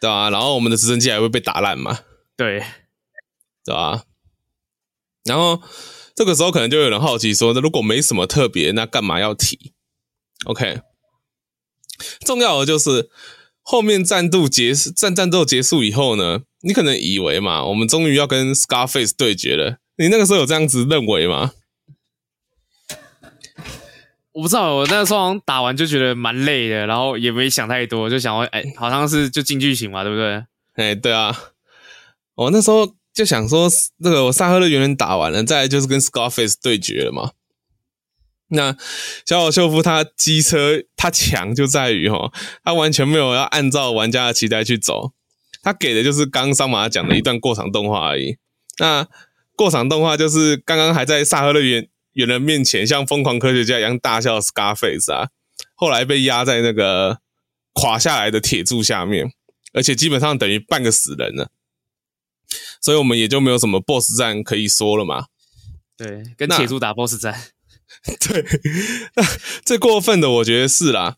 [0.00, 2.00] 对啊，然后我们的直升机还会被打烂嘛？
[2.36, 2.64] 对，
[3.64, 4.04] 对啊？
[5.24, 5.62] 然后
[6.14, 9.74] 这个时候可能就有人好奇说，那如果没什么特别，那干嘛要提
[10.46, 10.80] ？OK，
[12.24, 13.10] 重要的就是
[13.70, 19.76] 后面战斗结束，战战斗结束以后呢，你可能以为嘛，我们终于要跟 Scarface 对决了。
[19.96, 21.52] 你那个时候有这样子认为吗？
[24.32, 30.44] 我不知道，我那个时候好像打完就觉得蛮累的，然后也没想太多，就想说，哎，好像是就进剧情嘛，对不对？
[30.74, 31.32] 哎，对啊，
[32.34, 37.30] 我那时候就想说，那个我沙赫勒原人打完了，再来就是跟 Scarface 对决了嘛。
[38.50, 38.76] 那
[39.24, 42.32] 小岛秀夫他机车他强就在于哈，
[42.64, 45.12] 他完全没有要按照玩家的期待去走，
[45.62, 48.38] 他给的就是刚刚桑马讲的一段过场动画而已。
[48.78, 49.06] 那
[49.54, 55.28] 过场动画就是刚刚还在萨赫勒原远人面前像疯狂科学家一样大笑 Scarface 啊，
[55.74, 57.18] 后来被压在那个
[57.74, 59.30] 垮下来的铁柱下面，
[59.72, 61.50] 而且基本上等于半个死人了，
[62.80, 65.26] 所以我们也就没有什么 BOSS 战可以说了嘛。
[65.96, 67.40] 对，跟铁柱打 BOSS 战。
[68.20, 68.44] 对，
[69.14, 69.22] 那
[69.64, 71.16] 最过分的我觉得是啦，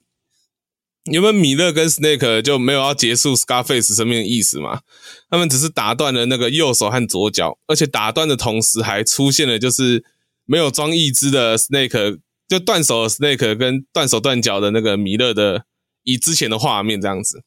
[1.05, 4.83] 原本米勒跟 Snake 就没有要结束 Scarface 生命的意思嘛，
[5.31, 10.05] 他们只是打断了那个右手和左脚，而且打断的同时还出现了就是。
[10.45, 12.19] 没有装义肢的 Snake
[12.49, 15.67] 就断手的 Snake 跟断手断脚的那个米勒的
[16.03, 17.45] 以之前的画面这样子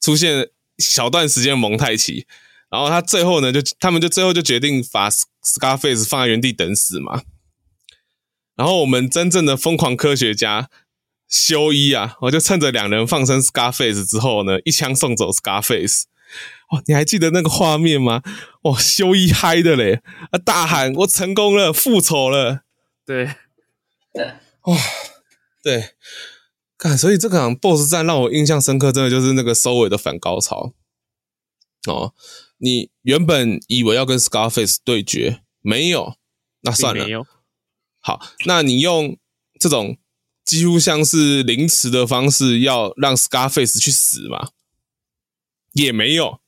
[0.00, 0.48] 出现
[0.78, 2.26] 小段时间蒙太奇，
[2.70, 7.22] 然后他最后呢就他们就最后就决定把 Scarface 放在原地等死嘛。
[8.60, 10.68] 然后我们真正的疯狂科学家
[11.26, 16.02] 修一啊，我就趁着两人放生 Scarface 之后呢，一枪送走 Scarface。
[16.68, 18.22] 哦，你还记得那个画面吗？
[18.60, 22.64] 哦，修一嗨的嘞，啊，大喊我成功了，复仇了。
[23.06, 23.28] 对，
[24.60, 24.76] 哦，
[25.62, 25.94] 对，
[26.76, 30.74] 看，所以这场 BOSS 战让我印象深刻，真的就是那个收尾的反高潮。
[31.86, 32.12] 哦，
[32.58, 36.16] 你原本以为要跟 Scarface 对决，没有，
[36.60, 37.06] 那算了。
[38.00, 39.18] 好，那你用
[39.58, 39.98] 这种
[40.44, 44.50] 几乎像是凌迟的方式，要让 Scarface 去死吗？
[45.72, 46.40] 也没有。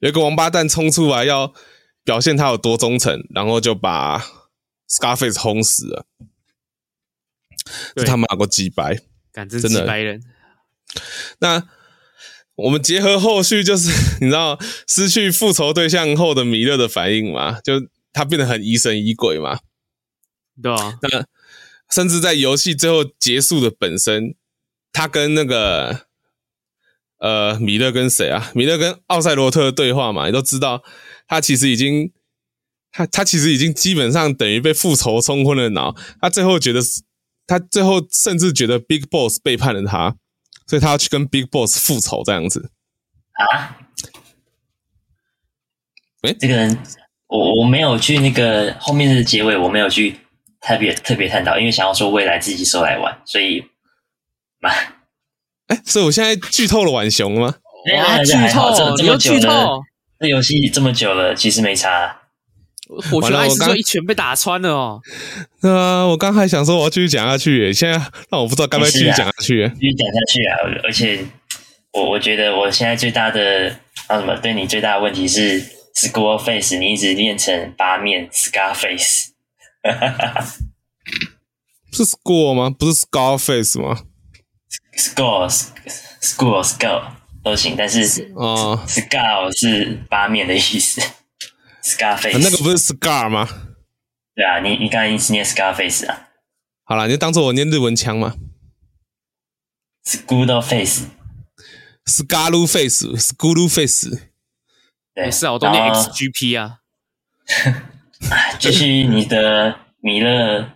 [0.00, 1.54] 有一个王八蛋冲出来要
[2.04, 4.20] 表现他有多忠诚，然后就把
[4.88, 6.06] Scarface 轰死了。
[7.96, 9.00] 这他妈有个鸡掰，
[9.32, 10.22] 真的鸡掰人。
[11.38, 11.66] 那
[12.56, 13.88] 我们结合后续，就是
[14.20, 17.60] 你知道失去复仇对象后的米勒的反应嘛？
[17.62, 17.72] 就
[18.12, 19.60] 他变得很疑神疑鬼嘛？
[20.62, 20.98] 对啊。
[21.02, 21.24] 那
[21.90, 24.34] 甚至在游戏最后结束的本身，
[24.92, 26.06] 他跟那个。
[27.18, 28.50] 呃，米勒跟谁啊？
[28.54, 30.82] 米勒跟奥赛罗特的对话嘛，你都知道，
[31.26, 32.12] 他其实已经，
[32.92, 35.94] 他他其实已经基本上等于被复仇冲昏了脑。
[36.20, 36.82] 他最后觉得，
[37.46, 40.16] 他最后甚至觉得 Big Boss 背叛了他，
[40.66, 42.70] 所以他要去跟 Big Boss 复仇这样子。
[43.32, 43.78] 啊？
[46.22, 46.78] 哎、欸，这个人，
[47.28, 50.18] 我我没有去那个后面的结尾，我没有去
[50.64, 53.62] 特别特别探讨，因为想要说未来自己收来玩，所以
[54.60, 54.70] 嘛。
[55.68, 57.54] 哎，所以我现在剧透了浣熊吗？
[57.96, 58.70] 哇，剧透！
[58.74, 59.80] 这这么久了，
[60.20, 62.20] 这游戏这么久了，其实没差。
[63.10, 65.00] 我觉得我刚一拳被打穿了哦。
[65.62, 67.96] 对啊，我刚还想说我要继续讲下去，现在
[68.30, 69.66] 让我不知道该不该继续讲下去。
[69.80, 70.52] 继续讲下去啊！
[70.84, 71.24] 而且
[71.92, 73.74] 我我觉得我现在最大的
[74.06, 75.62] 啊什么对你最大的问题是
[75.94, 79.30] Scar Face，你一直练成八面 Scar Face，
[81.92, 82.70] 是 school 吗？
[82.70, 84.04] 不是 Scar Face 吗
[84.96, 85.48] ？Score,
[86.20, 87.12] school, score
[87.42, 91.02] 都行，但是哦，scar 是八面的意思。
[91.82, 93.46] Scarface 那个不是 scar 吗？
[94.34, 96.30] 对啊，你你刚才一直念 Scarface 啊。
[96.82, 98.34] 好了，你就当做我念日文腔嘛。
[100.04, 104.10] School face，Scar face，School face。
[105.14, 106.80] 没事啊，我都念 XGP 啊。
[108.58, 110.70] 继续你的米勒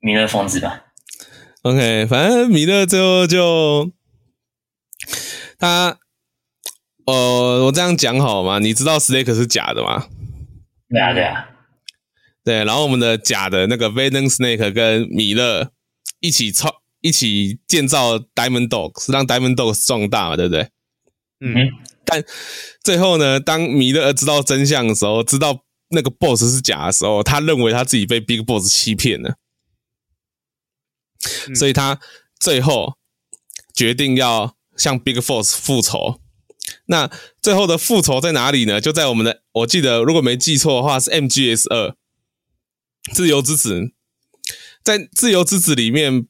[0.00, 0.84] 米勒疯子吧。
[1.62, 3.90] OK，反正米勒最后就
[5.58, 5.98] 他，
[7.06, 8.58] 呃，我这样讲好吗？
[8.58, 10.06] 你知道 Snake 是假的吗？
[10.88, 11.48] 对啊，对啊，
[12.44, 12.64] 对。
[12.64, 15.72] 然后我们的假的那个 Venom Snake 跟米勒
[16.20, 20.68] 一起操，一起建造 Diamond Dogs，是让 Diamond Dogs 壮大嘛，对不对？
[21.40, 21.68] 嗯。
[22.04, 22.22] 但
[22.84, 29.36] 最后呢，当米勒知道真相的时候，知道那个 Boss 是假的时候，他认为他自己被 Big Boss 欺骗了。
[31.54, 32.00] 所以他
[32.38, 32.96] 最后
[33.74, 36.20] 决定要向 Big Boss 复仇。
[36.86, 37.10] 那
[37.40, 38.80] 最后的复仇在哪里呢？
[38.80, 41.96] 就在我们的，我记得如果没记错的话是 MGS 二。
[43.14, 43.92] 自由之子，
[44.82, 46.26] 在自由之子里面，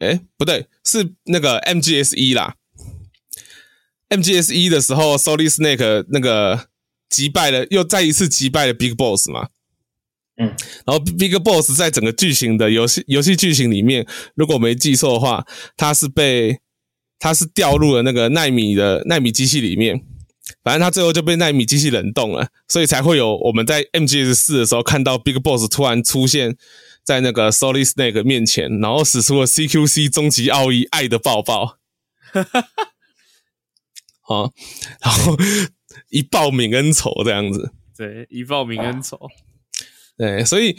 [0.00, 2.56] 哎，不对，是那个 MGS 一啦。
[4.10, 6.68] MGS 一的时候，Solid Snake 那个
[7.08, 9.48] 击败了，又再一次击败了 Big Boss 嘛。
[10.36, 10.48] 嗯，
[10.84, 15.46] 然后 Big Boss 在整个剧情的游戏游戏剧情里面，如果没记错的话，
[15.76, 16.58] 他是被
[17.20, 20.04] 他是掉入了那个奈米的奈米机器里面，
[20.64, 26.56] 反正他最后就被奈米机器冷冻了，所以才会有我们在 MGS 四的时候看到 Big Boss 突然出现
[27.04, 31.78] 在那个 Solid Snake 面前，然后使出了 CQC 终极奥义爱的抱抱，
[32.32, 32.70] 哈哈哈，
[34.20, 34.52] 好，
[35.00, 35.36] 然后
[36.14, 39.18] 一报泯恩仇这样子，对，一报泯恩仇。
[40.16, 40.78] 对，所以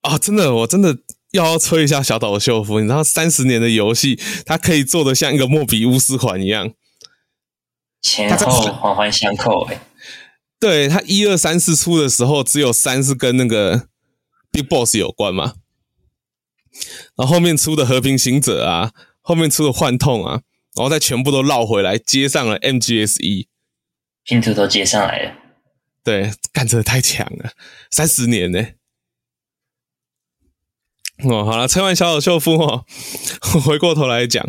[0.00, 0.96] 啊、哦，真的，我真的
[1.32, 2.80] 要吹一下小岛秀夫。
[2.80, 6.72] 你知道，三十年的游戏，他可以做的像一个莫比乌斯环一样，
[8.00, 9.66] 前后环环相扣。
[9.66, 9.82] 哎，
[10.58, 13.88] 对，他一二三四出的时候，只有三是跟那个
[14.50, 15.56] Big Boss 有关嘛，
[17.16, 20.40] 然后后面出的和平行者啊，后面出的幻痛啊，
[20.74, 23.46] 然后再全部都绕回来接上了 MGS 一，
[24.28, 25.32] 拼图都接上来了。
[26.04, 27.52] 对，干这太强了，
[27.90, 28.62] 三十年呢！
[31.24, 32.84] 哦，好了，吹完小岛秀夫哦，
[33.64, 34.46] 回过头来讲，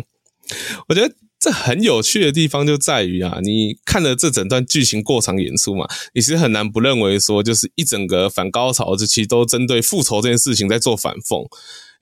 [0.88, 11.48] 我觉得这很有趣的地方就在于啊，你看了这整段剧情过场演出嘛，你是很难不认为说，就是一整个反高潮这期都针对复仇这件事情在做反讽，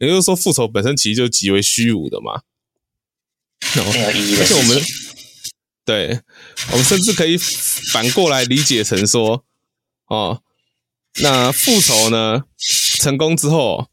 [0.01, 2.43] 也就是说，复仇本身其实就极为虚无的嘛，
[3.77, 4.83] 没有意义的，而且我们
[5.85, 6.21] 对，
[6.73, 9.45] 我们甚至可以反过来理解成说。
[10.07, 10.43] 哦，
[11.23, 12.45] 那复仇呢？
[12.99, 13.91] 成功之后，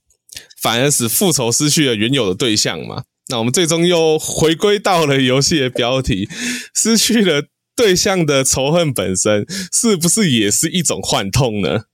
[0.61, 3.03] 反而使复仇失去了原有的对象嘛？
[3.27, 6.29] 那我们最终又回归到了游戏的标题，
[6.73, 11.85] 失去了对象的仇恨本身，是不是也是一种幻痛呢？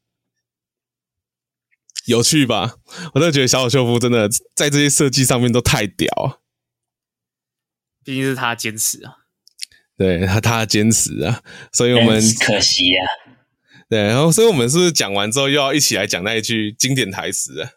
[2.06, 2.76] 有趣吧？
[3.14, 6.42] 我真的觉得小岛秀夫真的在这些设计上面都太屌，
[8.04, 9.21] 毕竟是他坚持啊，
[10.02, 11.42] 对他他坚持啊，
[11.72, 13.38] 所以我们可惜呀、啊。
[13.88, 17.70] 对，然后所以我们是不是讲完之后又要一起来讲那一句经典台词啊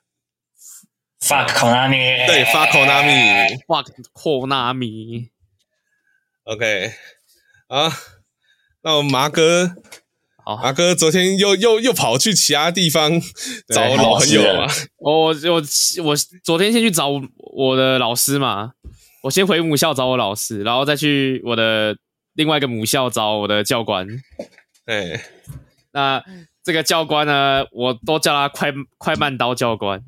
[1.20, 5.28] ？Fuck Konami，对，Fuck Konami，Fuck Konami。
[6.44, 6.92] OK，
[7.66, 7.92] 啊，
[8.82, 9.74] 那我们麻哥，
[10.44, 13.20] 好，麻哥昨天又又又跑去其他地方
[13.68, 14.66] 找老朋友啊。
[14.96, 15.62] 我我
[16.04, 18.72] 我昨天先去找我的老师嘛，
[19.24, 21.96] 我先回母校找我老师，然后再去我的
[22.34, 24.06] 另外一个母校找我的教官。
[24.84, 25.20] 对。
[25.92, 26.22] 那
[26.62, 30.04] 这个教官呢，我都叫他快快慢刀教官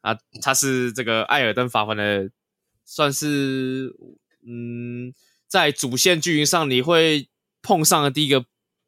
[0.00, 2.30] 啊，他是这个艾尔登法环的，
[2.84, 3.94] 算是
[4.46, 5.14] 嗯，
[5.48, 7.28] 在主线剧情上你会
[7.62, 8.40] 碰上的第一个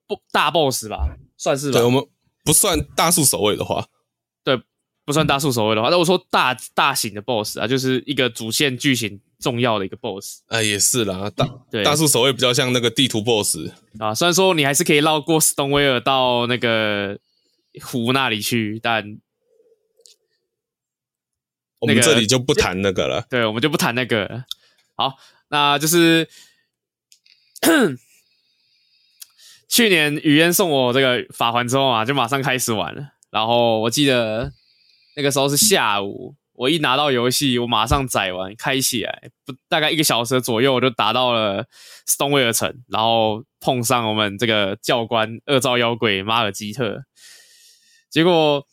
[0.06, 1.78] 不大 boss 吧，算是吧。
[1.78, 2.04] 对，我们
[2.44, 3.86] 不算大树守卫的话。
[4.42, 4.60] 对
[5.04, 10.42] 不算大树守卫的话，那我说大大型的 BOSS 啊，就是一个主线剧情重要的一个 BOSS。
[10.48, 14.14] 啊，也是啦，大对大树守卫比较像那个地图 BOSS 啊。
[14.14, 17.18] 虽然说你还是可以绕过斯东威尔到那个
[17.82, 19.18] 湖那里去，但
[21.78, 23.26] 我们这里就不谈那个了。
[23.30, 24.44] 对，我们就不谈那个了。
[24.94, 25.14] 好，
[25.48, 26.28] 那就是
[29.68, 33.12] 去年雨嫣送我这个法环之后啊，就马上开始玩了。
[33.30, 34.52] 然后我记得。
[35.18, 41.66] 那个时候是下午，我一拿到游戏，我马上载完开起来，不大概一个小时左右，我就达到了
[42.06, 47.02] 斯通威尔城，然后碰上我们这个教官恶兆妖鬼马尔基特，
[48.10, 48.66] 结果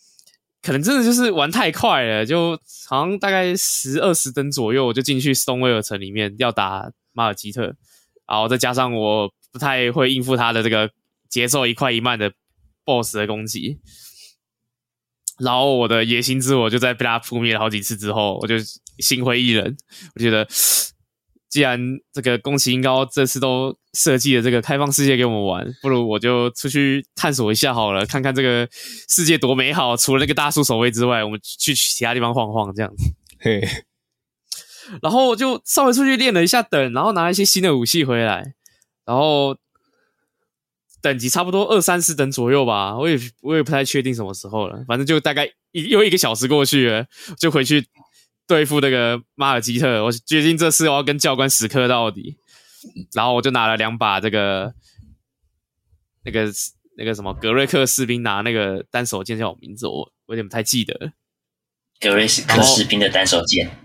[0.61, 2.57] 可能真的就是玩太快了，就
[2.87, 7.75] 好像大概十二十等左右，我就进去斯通威尔城里面要打马尔基特，
[8.27, 10.89] 然后再加上我不太会应付他的这个
[11.27, 12.31] 节奏一快一慢的
[12.85, 13.79] BOSS 的攻击。
[15.43, 18.55] 然后我的野心之火就在被他扑灭了好几次之后，我就
[18.99, 19.75] 心灰意冷。
[20.15, 20.47] 我觉得，
[21.49, 21.79] 既然
[22.13, 29.97] 这个宫崎英高这次都设计了这个开放世界给我们玩，不如我就出去探索一下好了，看看这个世界多美好。
[29.97, 33.13] 除了那个大树守卫之外，我们去其他地方晃晃这样子。
[33.39, 33.61] 嘿，
[35.01, 38.53] 然后我就稍微出去练了一下等，然后拿一些新的武器回来，
[39.05, 39.57] 然后。
[41.03, 47.05] 等级差不多二三十等左右吧，我也我也不太确定什么时候了，反正就大概一又一个小时过去了，
[47.37, 47.85] 就回去
[48.47, 50.01] 对付那个马尔基特。
[50.05, 52.37] 我决定这次我要跟教官死磕到底，
[53.13, 54.73] 然后我就拿了两把这个
[56.23, 56.49] 那个
[56.97, 61.11] 那个什么格瑞克士兵拿那个单手剑叫我名字，我我有点不太记得。
[61.99, 63.77] 格瑞克士兵的单手剑。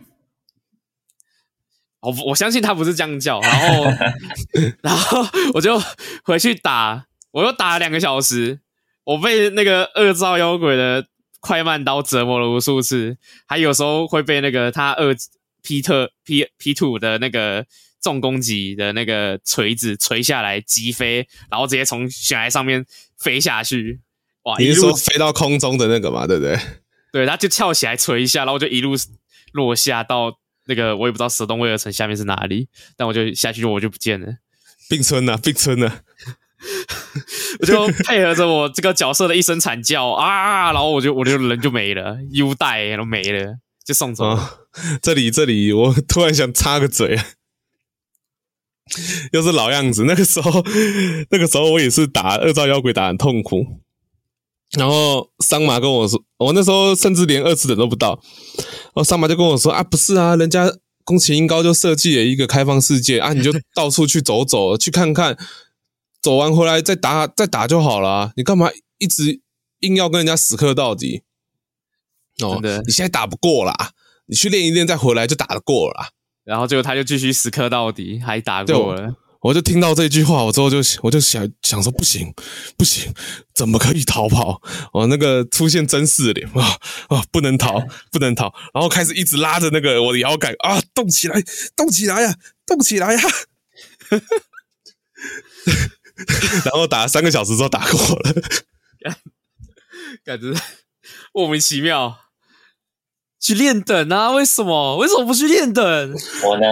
[2.01, 3.85] 我我相信他不是这样叫，然后
[4.83, 5.83] 然后我就
[6.23, 7.08] 回去打。
[7.33, 8.61] 我又打了两个小时，
[9.05, 11.07] 我被那个恶兆妖鬼的
[11.41, 13.17] 快慢刀折磨了无数次，
[13.47, 15.15] 还有时候会被那个他二
[15.63, 17.67] P 特 P P two 的那个
[18.01, 22.87] 重攻击的那个锤子锤下来击飞，然后直接从悬崖上面
[23.19, 24.01] 飞下去。
[24.45, 24.57] 哇！
[24.59, 26.27] 你是说飞到空中的那个嘛？
[26.27, 26.59] 对不对？
[27.13, 28.95] 对，他就跳起来锤一下，然后就一路
[29.53, 34.37] 落下到那个我也不知道蛇洞威尔城下面是哪里，但我就下去就我就不见了。
[34.89, 35.37] 并村呢？
[35.43, 36.01] 并村呢？
[37.61, 44.25] 我就配合着我这个角色的一声惨叫啊，然后我就我就人就没了，U 带都没了，就送走。
[44.25, 44.51] 哦，
[45.01, 47.19] 这里这里，我突然想插个嘴，
[49.33, 50.05] 又是老样子。
[50.05, 50.65] 那个时候，
[51.31, 53.81] 那个时候我也是打二招妖鬼打很痛苦。
[54.73, 58.21] 然后桑麻跟我说，我那时候甚至连二次等都不到。
[58.59, 60.71] 然后桑麻就跟我说啊，不是啊，人家
[61.05, 65.39] 宫崎英高就设计了一个开放世界啊，你就到处去走走，去看看。
[66.21, 69.41] 走完回来再打再打就好了啊，你干嘛一直
[69.81, 71.23] 硬要跟人家死磕到底？
[72.43, 73.93] 哦，你现在打不过啦，
[74.27, 76.11] 你去练一练再回来就打得过了啦。
[76.45, 79.15] 然后结果他就继续死磕到底，还打过了。
[79.41, 82.35] 我就听到这句话，我之后就我就想想说不行
[82.77, 83.13] 不行，
[83.55, 84.61] 怎么可以逃跑？
[84.93, 86.77] 哦，那个出现真四脸啊
[87.09, 91.41] 啊，不能逃不能逃，然后开始一直拉着那个我的摇杆啊，动起来
[91.77, 92.35] 动起来呀，
[92.67, 93.21] 动起来呀！
[96.65, 98.35] 然后打了三个小时之后打过了，
[100.25, 100.53] 感觉
[101.33, 102.19] 莫名其妙。
[103.41, 104.33] 去练等啊？
[104.33, 104.97] 为什么？
[104.97, 105.85] 为什么不去练等？
[106.45, 106.67] 我呢？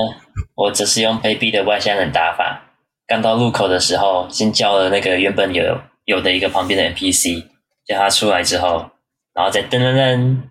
[0.57, 2.74] 我只是用卑鄙的外向人打法。
[3.07, 7.47] 刚到路口的时候，先叫了那个原本有有的一个旁边的 NPC，
[7.86, 8.90] 叫他出来之后，
[9.32, 10.42] 然后再噔噔噔，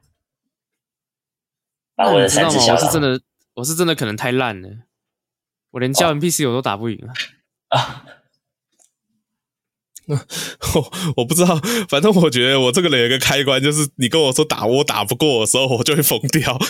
[1.95, 2.75] 把我的三只小。
[2.75, 3.19] 我是真的，
[3.55, 4.69] 我是真的可能太烂了，
[5.71, 7.11] 我连叫 NPC 我都打不赢啊。
[7.77, 8.05] 啊
[10.08, 16.58] 我 我不知道，反正我觉得我这个人有个开关，就是你跟我说打我打不过的时候，我就会疯掉。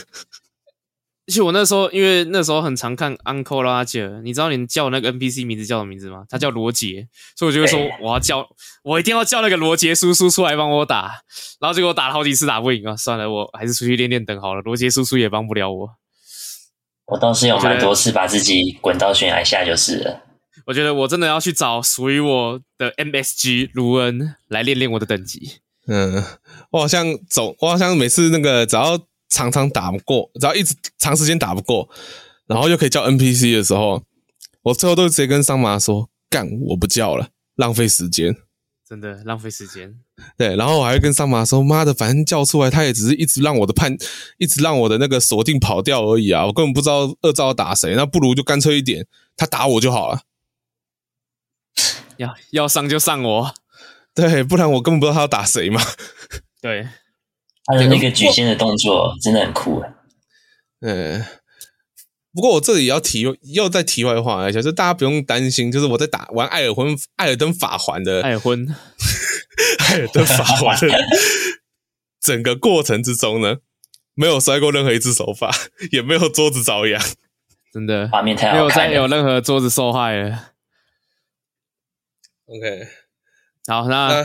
[1.27, 6.23] 而且我那时候，因为那时候很常看 Uncle Roger，你知道你叫那个 NPC 名字叫什么名字吗？
[6.29, 8.47] 他叫罗杰，所以我就会说我要叫，
[8.83, 11.21] 我一定要叫那个罗杰叔叔出来帮我打。
[11.59, 14.61] 然后结果打了好几次打不赢啊，算了，我还是出去练练等好了。
[14.61, 15.89] 罗杰叔叔也帮不了我。
[17.07, 20.24] 我倒是有蛮多次把自己滚到悬崖下就是了。
[20.65, 25.59] 我觉得我真的要去找属于我的 MSG 卢恩来练练我的等级。
[25.87, 26.23] 嗯，
[26.71, 28.99] 我好像走，我好像每次那个只要
[29.29, 31.87] 常常打不过，只要一直长时间打不过，
[32.47, 34.01] 然后又可以叫 NPC 的时候，
[34.63, 38.35] 我最后都直接跟桑麻说：“干，我不叫了，浪费时间。”
[38.87, 39.95] 真的浪费时间。
[40.37, 43.95] 对，然后我还会跟桑麻说：“妈的，反正叫出来，他也只是一直让我的判，
[44.37, 46.45] 一直让我的那个锁定跑掉而已啊！
[46.45, 49.05] 我根本不知道二招打谁，那不如就干脆一点，
[49.35, 50.21] 他打我就好了。”
[52.17, 53.53] 要要上就上我，
[54.13, 55.81] 对，不然我根本不知道他要打谁嘛。
[56.61, 56.87] 对，
[57.65, 59.83] 他的那个举仙的动作真的很酷。
[60.81, 61.23] 嗯，
[62.33, 63.21] 不过我这里也要提，
[63.53, 68.67] 又再题外话一下，就大家不用担心，就是我在打玩艾尔婚艾尔登法环的艾尔婚
[69.87, 70.87] 艾尔登法环的
[72.21, 73.57] 整个过程之中呢，
[74.15, 75.51] 没有摔过任何一只手法，
[75.91, 76.99] 也没有桌子遭殃，
[77.71, 80.54] 真的画面太好看，没有再有任何桌子受害了。
[82.47, 82.87] OK，
[83.67, 84.23] 好，那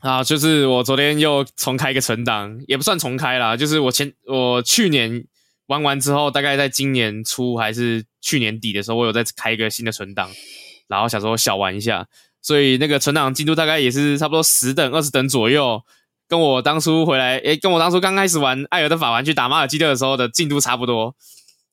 [0.00, 5.24] 啊，就是我昨天又重开一个存档，也不算重开啦，就是我前我去年
[5.66, 10.28] 玩完之后，大概在今年初还是去年底的时候，我有再开一个新的存档，
[10.88, 12.08] 然后想说小玩一下，
[12.42, 15.80] 所以那个存档进度大概也是差不多十等、二十等左右，
[16.26, 21.14] 跟我当初回来，诶，跟我当初刚开始玩艾尔登法玩去打马尔基特的时候的进度差不多，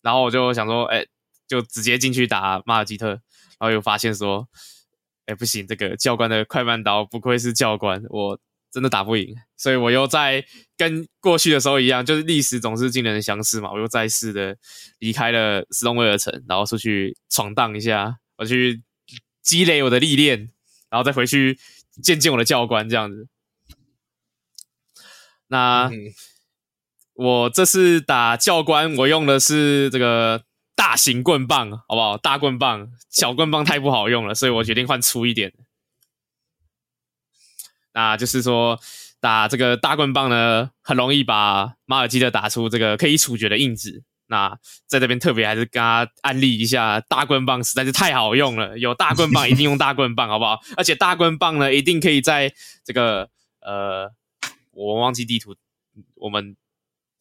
[0.03, 1.07] 然后我就想说，诶，
[1.47, 3.19] 就直接进去打马尔基特。
[3.59, 4.47] 然后又发现说，
[5.25, 8.39] 哎，不行，这个教官的快慢刀不愧是教官，我
[8.71, 10.45] 真的打不赢，所以我又在
[10.77, 14.55] 跟过去的时候一样，就是历史总是惊人的相似嘛，我又再次的
[14.99, 18.83] 离开了斯东威尔城，然后出去闯荡一下，我去
[19.41, 20.51] 积累我的历练，
[20.89, 21.57] 然后再回去
[22.03, 23.27] 见见我的教官这样子。
[25.47, 26.13] 那、嗯、
[27.13, 30.44] 我这次打教官，我用的是这个。
[30.75, 32.17] 大型棍棒，好不好？
[32.17, 35.53] 大棍棒，小棍棒太不好用了，所以我决定换粗一点。
[37.93, 38.77] 那就是说，
[39.21, 44.03] 打这个大棍棒呢，很容易把马尔基特打出这个可以处决的印子。
[44.27, 50.59] 那在这边特别还是跟他安利一下，大棍棒实在是太好用了，有大棍棒一定用大棍棒，好不好？
[50.75, 52.51] 而且大棍棒呢，一定可以在
[52.83, 53.29] 这个
[53.61, 54.11] 呃，
[54.71, 55.55] 我忘记地图，
[56.15, 56.57] 我们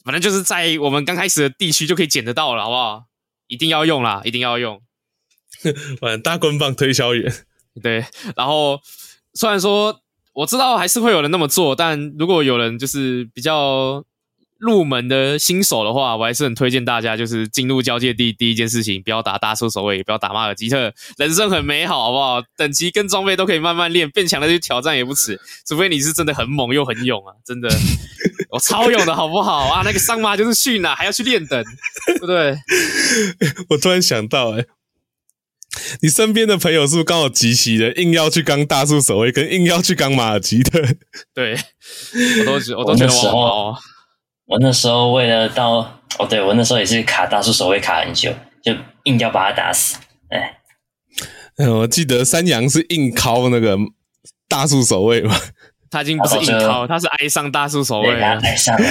[0.02, 3.05] 反正就是在我们刚开始的地区就可以捡得到了，好不好？
[3.47, 4.80] 一定要用啦，一定要用。
[6.01, 7.32] 玩大棍棒推销员，
[7.82, 8.05] 对。
[8.36, 8.80] 然后
[9.34, 10.01] 虽然说
[10.32, 14.05] 我知道还是会有人那么做，但如果有人就是比较
[14.65, 22.43] 入门的新手的话，我还是很推荐大家，就是进入交界地第一件事情，不要打大树守卫，也不要打马尔基特，人生很美好，好不好？
[22.57, 25.39] 等级跟装备都可以慢慢练，变强了去挑战也不迟。
[25.69, 27.69] 除非你是真的很猛又很勇啊，真的，
[28.51, 29.83] 我超勇的好不好 啊？
[29.85, 31.62] 那个桑麻就是训啊，还要去练等，
[32.07, 32.57] 对不对？
[33.71, 34.67] 我突然想到、欸，诶
[36.03, 37.93] 你身边的朋友是不是刚好集齐的？
[37.95, 40.81] 硬要去刚大树守卫，跟硬要去刚马尔吉特？
[41.35, 41.59] 对，
[42.41, 43.81] 我都觉我都觉得我好
[44.47, 48.32] 我，那时候为了到哦，对我那时候也是卡大树守卫卡很久，
[48.62, 48.74] 就
[49.05, 49.99] 硬要把他打死。
[50.28, 53.76] 哎，我记得山羊是硬敲那个
[54.49, 55.34] 大树守卫嘛，
[55.90, 58.88] 他已经不是硬敲，他是爱上大树守卫了，爱上了。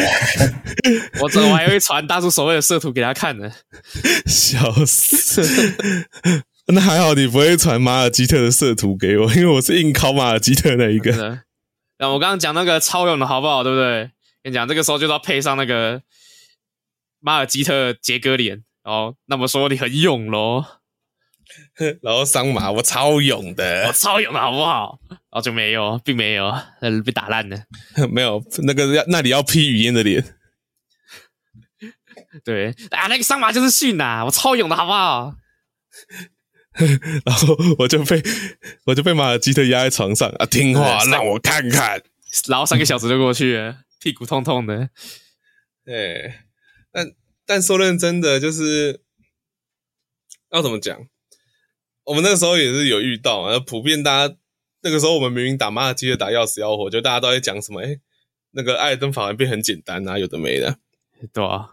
[1.22, 3.52] 我这我还会传大树守卫的色图给他看呢，
[4.26, 5.42] 笑死。
[6.68, 11.42] 那还好，你不会传马尔基特的色图给我，因为我是硬考马尔基特那一个。
[12.00, 13.62] 那我刚刚讲那个超勇的好不好？
[13.64, 14.10] 对不对？
[14.44, 16.02] 跟你讲，这个时候就要配上那个
[17.20, 19.16] 马尔基特杰哥脸哦。
[19.26, 20.66] 那么说你很勇喽？
[22.02, 25.00] 然后桑马，我超勇的，我超勇的好不好？
[25.10, 26.52] 然后就没有，并没有，
[27.06, 27.64] 被打烂了。
[28.12, 30.36] 没有那个要那里要披雨烟的脸。
[32.44, 35.36] 对啊，那个桑马就是逊呐，我超勇的好不好？
[37.24, 38.22] 然后我就被
[38.86, 42.02] 我就被马尔基特压在床上啊，听话，让我看看。
[42.48, 44.90] 然后三个小时就过去了，屁股痛痛的。
[45.86, 46.34] 对，
[46.92, 47.14] 但
[47.46, 49.02] 但说认真的，就是
[50.52, 51.08] 要怎么讲？
[52.04, 54.36] 我们那个时候也是有遇到啊，普遍大家
[54.82, 57.82] 那个时候我们明明打马尔基特打要死要活，就大家都在讲什么？
[57.82, 57.98] 哎，
[58.52, 60.80] 那个艾尔登法环变很简单啊，有的没的，
[61.32, 61.70] 对啊。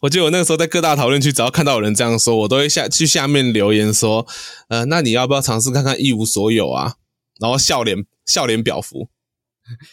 [0.00, 4.26] 我记得我那个时候在各大讨论区，只要看到有人这样说，我都会下去下面留言说
[4.68, 6.94] ：“呃，那你要不要尝试看看一无所有啊？”
[7.38, 9.10] 然后笑脸笑脸表符，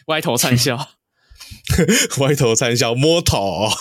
[0.06, 0.92] 歪头灿笑，
[2.20, 3.68] 歪头灿笑，摸头，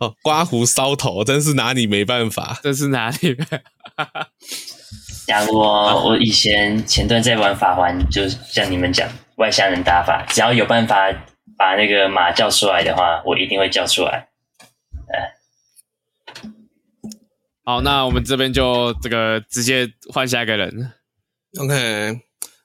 [0.00, 3.62] 哦，刮胡搔头，真是拿你没办法，真是拿你没办
[3.96, 4.28] 法。
[5.26, 10.96] 假如我我以前前段在玩法环，就像你们讲外乡人打法，只要有办法。
[11.56, 14.28] 把那个马叫出来的话，我一定会叫出来。
[15.12, 15.34] 哎，
[17.64, 20.92] 好，那我们这边就这个直接换下一个人。
[21.58, 22.20] OK，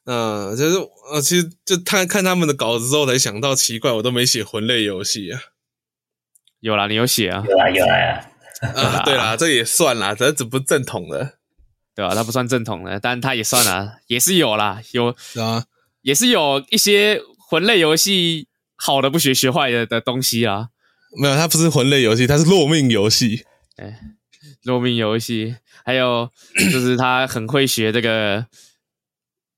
[0.05, 0.77] 嗯，就是
[1.11, 5.39] 呃，其实就看看他们的稿子之后才想到，奇怪，我都没写魂类游戏啊。
[6.59, 7.43] 有啦，你有写啊？
[7.47, 8.29] 有啊，有啊。
[8.75, 11.37] 啊，对啦，这也算啦，这只不正统的，
[11.95, 12.15] 对吧、啊？
[12.15, 15.65] 它不算正统的，但它也算啦，也是有啦，有啊，
[16.01, 18.47] 也是有一些魂类游戏。
[18.75, 20.67] 好的不学，学坏的的东西啊，
[21.17, 23.45] 没有，它不是魂类游戏，它是落命游戏。
[23.77, 23.97] 哎，
[24.63, 26.29] 落命游戏，还有
[26.69, 28.45] 就是他很会学这个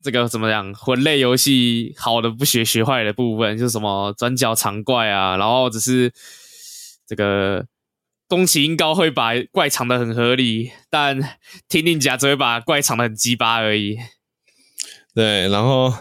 [0.06, 0.72] 这个怎么讲？
[0.76, 6.14] 魂类游戏好的不学，学坏的部分，就是什么转角藏怪啊，然后只是
[7.08, 7.66] 这个
[8.28, 11.38] 宫崎英高会把怪藏的很合理，但
[11.68, 13.98] 听令甲只会把怪藏的很鸡巴而已。
[15.16, 15.92] 对，然后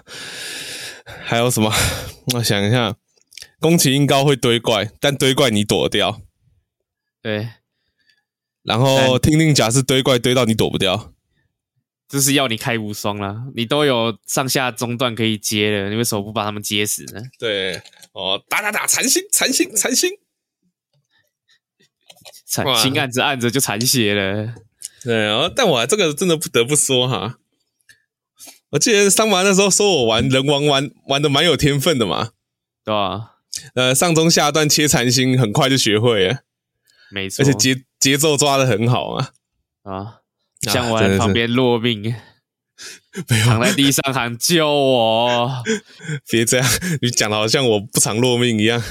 [1.25, 1.73] 还有什么？
[2.35, 2.95] 我想一下。
[3.59, 6.21] 宫崎英高会堆怪，但堆怪你躲掉。
[7.23, 7.49] 对，
[8.63, 11.14] 然后听令甲是堆怪堆到你躲不掉，
[12.09, 13.45] 就是要你开无双啦。
[13.55, 17.21] 你都有上下中段可以接了，你为什么不把他们接死呢？
[17.39, 17.83] 对，
[18.13, 20.11] 哦，打打打，残星，残星，残星，
[22.47, 24.55] 残星按着按着就残血了。
[25.03, 27.39] 对，哦，但我这个真的不得不说哈，
[28.71, 32.31] 我记得桑麻那时候说我玩人王玩玩的蛮有天分的嘛，
[32.85, 33.33] 对吧？
[33.75, 36.41] 呃，上中下段切残星很快就学会了，
[37.11, 39.31] 没错，而且节节奏抓的很好啊
[39.83, 40.21] 啊！
[40.65, 42.19] 像我在旁边落命， 啊、
[43.45, 45.63] 躺在地上喊救我！
[46.31, 46.69] 别这样，
[47.01, 48.83] 你讲的好像我不常落命一样。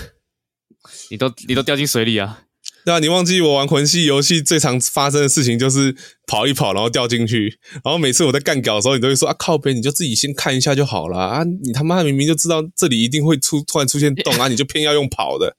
[1.10, 2.42] 你都你都掉进水里啊？
[2.86, 5.96] 对啊，你忘记我玩魂系游戏最常发生的事情就是
[6.28, 7.58] 跑一跑，然后掉进去。
[7.84, 11.44] 然后每次我在干屌的时候，你都会说啊，靠北，你就自己先看一下就好了啊！
[11.44, 15.56] 你他妈明明就知道这里一定会出突然出现洞啊，你就偏要用跑的。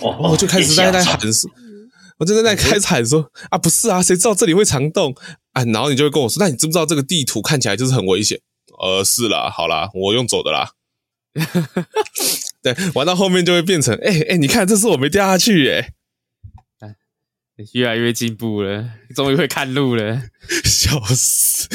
[0.00, 1.50] 我就开始在在喊说，
[2.18, 5.14] 我就在那开始喊说啊，不是啊，谁知道这里会藏洞
[5.52, 5.64] 啊？
[5.64, 8.40] 然后你就会跟我说，那你知不知道这个地图看起来就是很危险？
[8.78, 10.70] 呃，是啦，好啦，我用走的啦。
[12.62, 15.92] 对，玩到后面就会变成，哎、欸、哎、欸，你看，这次我没掉下去、欸，
[16.80, 16.94] 哎，
[17.72, 20.22] 越来越进步了，终于会看路了，
[20.64, 21.68] 笑死！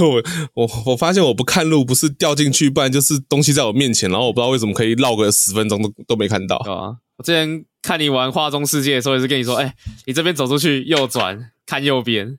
[0.00, 0.22] 我
[0.54, 6.56] 我我发现我不看路，不是掉进去，不然就是东西在我面前，然后我不知道为什么可以绕个十分钟都都没看到。
[6.56, 9.74] 啊，我之前看你玩画中世界的时候，也是跟你说， 哎、欸，
[10.06, 12.38] 你这边走出去右转，看右边，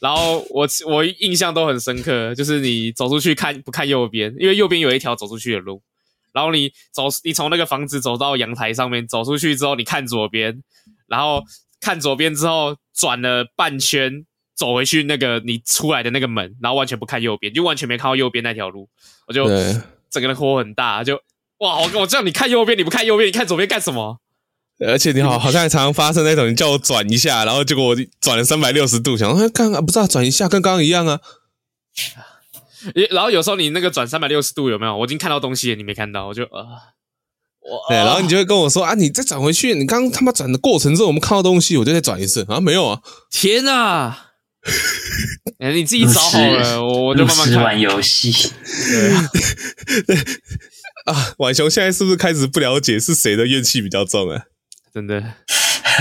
[0.00, 5.80] 然后我我印象都很深刻，就是你走出去看不看右边，因为右边有一条走出去的路。
[6.32, 10.62] 然后你走，你从那个房子走到阳台上面，走出去之后，你看左边，
[11.08, 11.42] 然后
[11.80, 14.24] 看左边之后转了半圈，
[14.54, 18.88] 走回去那个你出来的那个门，然后完全不看右边，就完全没看到右边那条路。
[19.26, 19.48] 我就
[20.08, 21.16] 整个人火很大，就
[21.58, 21.80] 哇！
[21.80, 24.20] 我我叫你看右边，你不看右边，你看左边干什么？
[24.86, 31.20] 而且你好， 好像还常常发生那种，你叫我转一下，然后结果我转了三百六十度，想说看看不知道转一下，跟刚刚一样啊。
[33.10, 34.96] 然后有时候你那个转三百六十度有没有？
[34.96, 36.96] 我已经看到东西了，你没看到，我就啊，
[37.60, 44.28] 我对，然后你就会跟我说啊，你再转回去，你刚刚他妈转的过程中我们看到东西，我就再转一次啊，没有啊，天哪！
[45.58, 48.32] 哎，你自己找好了， 我我就慢慢看玩游戏。
[48.32, 49.12] 对
[51.04, 54.44] 啊，浣熊现在是不是开始不了解是谁的怨气比较重啊？
[54.92, 55.22] 真的，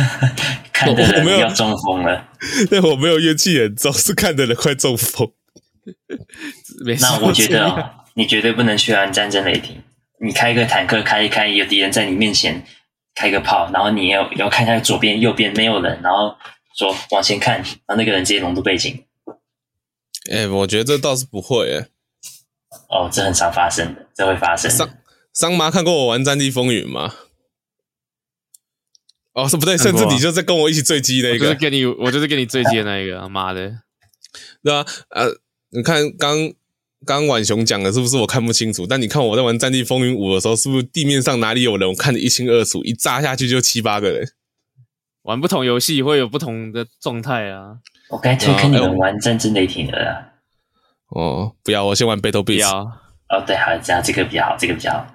[0.73, 2.27] 看的人要中风了。
[2.69, 5.31] 对，我没有怨气很重，是看的人快中风。
[6.99, 9.81] 那我觉得你绝对不能去玩战争雷霆。
[10.21, 12.65] 你开一个坦克开一开，有敌人在你面前
[13.15, 16.35] 开个炮，然后你要要看一下左边右边没有人，然后
[16.77, 19.05] 说往前看，然后那个人直接融入背景。
[20.31, 21.87] 哎、欸，我觉得这倒是不会哎。
[22.89, 24.69] 哦，这很常发生的，这会发生。
[24.69, 24.89] 桑
[25.33, 27.13] 桑麻看过我玩《战地风云》吗？
[29.43, 33.71] 哦，是不对，甚至你就在跟我一起坠机那个，就是跟你，我就是跟你坠机的那一个，妈的，
[34.63, 35.27] 对啊，呃，
[35.71, 36.51] 你看刚
[37.05, 38.85] 刚婉雄讲的是不是我看不清楚？
[38.85, 44.27] 但你看我在玩《战地风云五》的时候，是不是地面上哪里有人，我看得一清二楚，一炸下去就七八个人。
[45.23, 47.77] 玩不同游戏会有不同的状态啊。
[48.09, 50.11] 我该推荐你们玩《战争雷霆》了啊。
[51.09, 52.67] 哦，不要，我先玩 Battle Beast。
[52.67, 55.05] 哦，对，好，这样这个比较好，这个比较好。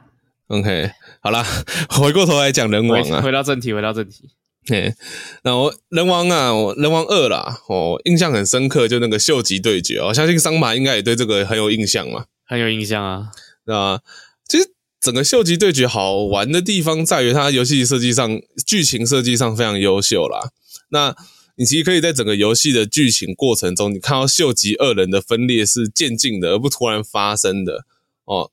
[0.49, 0.91] OK，
[1.25, 1.43] 好啦，
[1.89, 4.29] 回过头来讲人王啊，回，回到正题，回到正题。
[4.67, 4.95] 嘿，
[5.43, 13.31] 那我人王啊，我人王二啦，哦，印象很深刻，就那个秀吉对决，我相信桑马应该也对这个很有印象嘛，很有印象啊。
[13.65, 14.03] 那
[14.47, 14.71] 其实
[15.01, 20.51] 整个秀吉对决好玩的地方在于它游戏设计上、剧情设计上非常优秀啦。
[20.91, 21.17] 那
[21.57, 27.87] 你其实可以在整个游戏的剧情过程中，你看到秀吉二人的分裂是渐进的，而不突然发生的
[28.27, 28.51] 哦。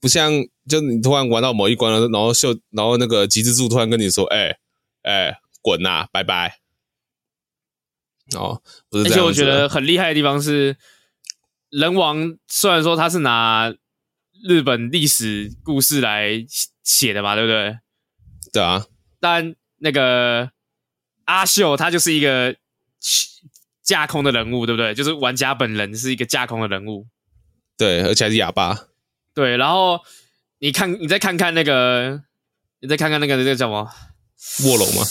[0.00, 0.32] 不像，
[0.68, 4.58] 就你突然玩到某一关了，然后秀，然后那个吉之助突然跟你说：“哎、欸，
[5.02, 6.60] 哎、欸，滚呐、啊，拜拜。”
[8.34, 9.04] 哦，不是。
[9.04, 10.76] 而且我觉得很厉害的地方是，
[11.68, 13.74] 人王虽然说他是拿
[14.42, 16.46] 日本历史故事来
[16.82, 17.78] 写的嘛，对不对？
[18.52, 18.86] 对啊。
[19.20, 20.50] 但那个
[21.26, 22.56] 阿秀他就是一个
[23.82, 24.94] 架空的人物，对不对？
[24.94, 27.06] 就是玩家本人是一个架空的人物。
[27.76, 28.86] 对，而且还是哑巴。
[29.40, 29.98] 对，然后
[30.58, 32.22] 你看，你再看看那个，
[32.80, 33.90] 你再看看那个那个叫什么？
[34.66, 35.02] 卧龙吗？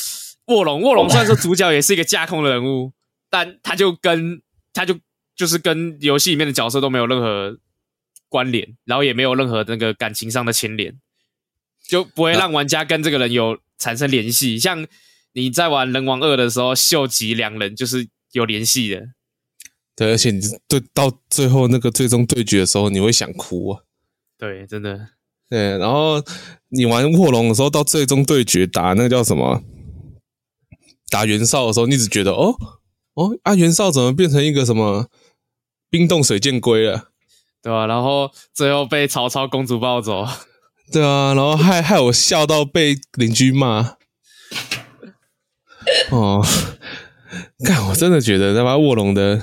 [0.46, 2.92] 卧龙，卧龙虽然说主角也是一个架空的人物，
[3.28, 4.40] 但他就跟
[4.72, 5.00] 他就
[5.36, 7.58] 就是跟游戏里面的角色都没有任何
[8.28, 10.96] 关联，然后也没有任何那个感情上的牵连，
[11.88, 14.58] 就不会让玩家跟这个人有产生联系。
[14.58, 14.88] 啊、像
[15.34, 19.08] 你在玩人王二的时候，秀吉两人就是有联系的。
[19.96, 23.82] 对，而且你对到最后那个最终对决的时候，你会想哭啊。
[24.40, 25.10] 对，真的。
[25.50, 26.24] 对，然后
[26.70, 29.62] 你玩卧龙的时候，到最终对决打那个叫什么？
[31.10, 32.56] 打袁绍的时候，你只觉得哦
[33.16, 35.08] 哦啊，袁绍怎么变成一个什么
[35.90, 37.10] 冰冻水箭龟了？
[37.62, 37.88] 对吧、啊？
[37.88, 40.26] 然后最后被曹操公主抱走。
[40.92, 43.96] 对啊，然后害害我笑到被邻居骂。
[46.12, 46.46] 哦，
[47.66, 47.88] 干！
[47.90, 49.42] 我真的觉得他妈卧龙的，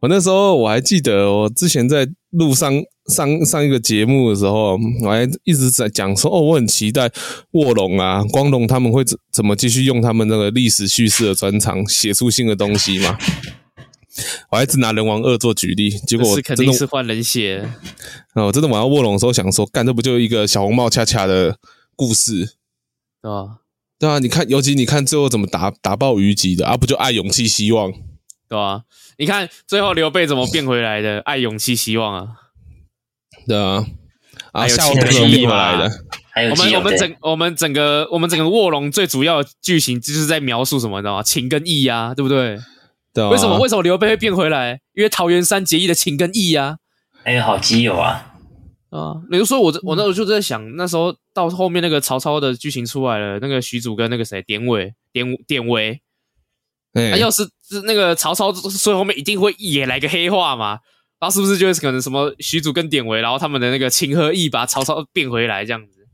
[0.00, 2.74] 我那时候我还记得，我之前在路上。
[3.08, 7.10] 上上一个节目的时候，我还一直在讲说，哦，我很期待
[7.52, 13.18] 卧龙啊、光荣他们会怎怎么继续用他们那个历史叙事的专长写出新的东西嘛。
[14.50, 17.68] 我还一直拿人王二做举例，结果我是肯定是换人写。
[18.34, 21.56] 啊，我真的玩到卧龙的时候想说，干，这不就一个小红帽恰恰的
[21.94, 22.56] 故事？
[23.22, 23.58] 对啊，
[23.98, 27.92] 对啊，你看，尤其你看最后怎么打打爆虞姬的啊，不就爱、勇气、希望？
[28.48, 28.82] 对啊，
[29.18, 31.20] 你看最后刘备怎么变回来的？
[31.20, 32.28] 爱、勇气、希望啊。
[33.48, 33.84] 对啊，
[34.52, 35.90] 还有下个回来的。
[36.50, 41.22] 我们我们整我们整个我们整个卧龙最主要的剧情就是在描述什么，你知道吗？
[41.22, 42.58] 情跟义呀，对不对？
[43.12, 43.30] 对啊。
[43.30, 44.78] 为什么为什么刘备会变回来？
[44.94, 46.76] 因为桃园三结义的情跟义呀。
[47.24, 48.34] 还有好基友啊。
[48.90, 56.00] 啊，比如说我我那时候就在想，那时候到后面那个曹操的剧情出来了，那个许褚跟那个谁典韦典典韦，
[56.94, 60.78] 哎，要是是那个曹操，所以后面一定会也来个黑化嘛。
[61.20, 66.06] 然后是不是就是可能什么许褚跟典韦，然后他们的那个情和义把曹操变回来这样子？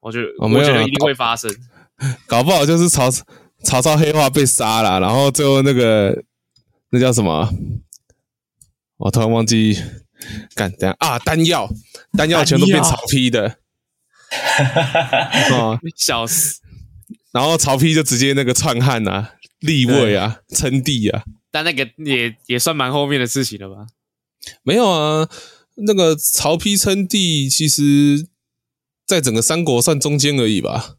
[0.00, 1.50] 我觉得，哦、我觉得一定会发生。
[2.26, 3.10] 搞不好就是曹
[3.64, 6.22] 曹操黑化被杀了，然后最后那个
[6.90, 7.48] 那叫什么？
[8.98, 9.78] 我突然忘记，
[10.54, 11.68] 干等下啊，丹药，
[12.16, 13.56] 丹药全都变曹丕的，
[15.52, 16.60] 哦，笑死！
[17.32, 21.24] 然后曹丕就直接那个篡汉啊，立位啊，称帝啊。
[21.56, 23.86] 但那个也也算蛮后面的事情了吧？
[24.62, 25.26] 没有啊，
[25.76, 28.28] 那个曹丕称帝，其实
[29.06, 30.96] 在整个三国算中间而已吧。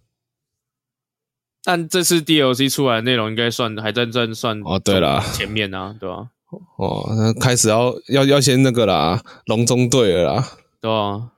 [1.64, 6.32] 但这次 DLC 出来的内容应该算海战传算哦，对了，前面啊，对吧？
[6.80, 11.30] 哦，那开始要要要先那个啦，隆中对了啦，对啊。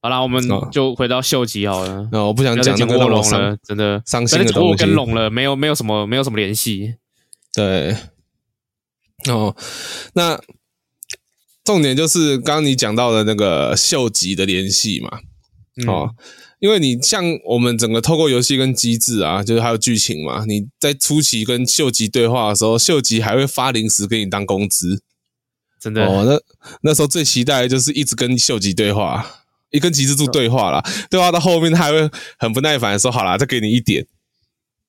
[0.00, 0.40] 好啦，我们
[0.70, 2.08] 就回到秀吉好了。
[2.12, 4.68] 那、哦、我不想讲那个卧龙了，真的伤心的东西。
[4.68, 6.94] 我跟龙了没有没有什么没有什么联系。
[7.52, 7.96] 对。
[9.24, 9.56] 哦，
[10.14, 10.40] 那
[11.64, 15.20] 重点就是刚刚你讲到的那个秀吉的联系嘛。
[15.76, 16.10] 嗯、哦。
[16.58, 25.02] 因为你像我们整个透过游戏跟机制啊，就是还有剧情嘛，你在初期跟秀吉对话的时候，秀吉还会发零食给你当工资，
[25.78, 26.24] 真的哦。
[26.24, 26.40] 那
[26.80, 34.06] 那时候最期待的就是一直跟秀吉对话，一跟吉之助对话啦，对话到后面他还会很不耐烦的说：“好啦，再给你一点。”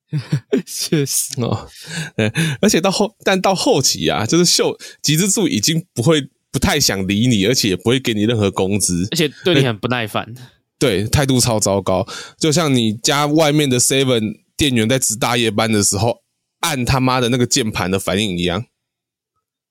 [0.66, 1.68] 确实哦，
[2.16, 2.32] 对，
[2.62, 10.34] 而且到后但到后期啊，就是秀吉之助已经不会不太想理你，而且也不会给你任何工资，而且对你很不耐烦。
[10.80, 12.08] 对，态度超糟糕，
[12.40, 16.22] 就像你家外面的 Seven 店员在值大夜班的时候，
[16.62, 18.66] 按他妈的那个键盘的反应一样，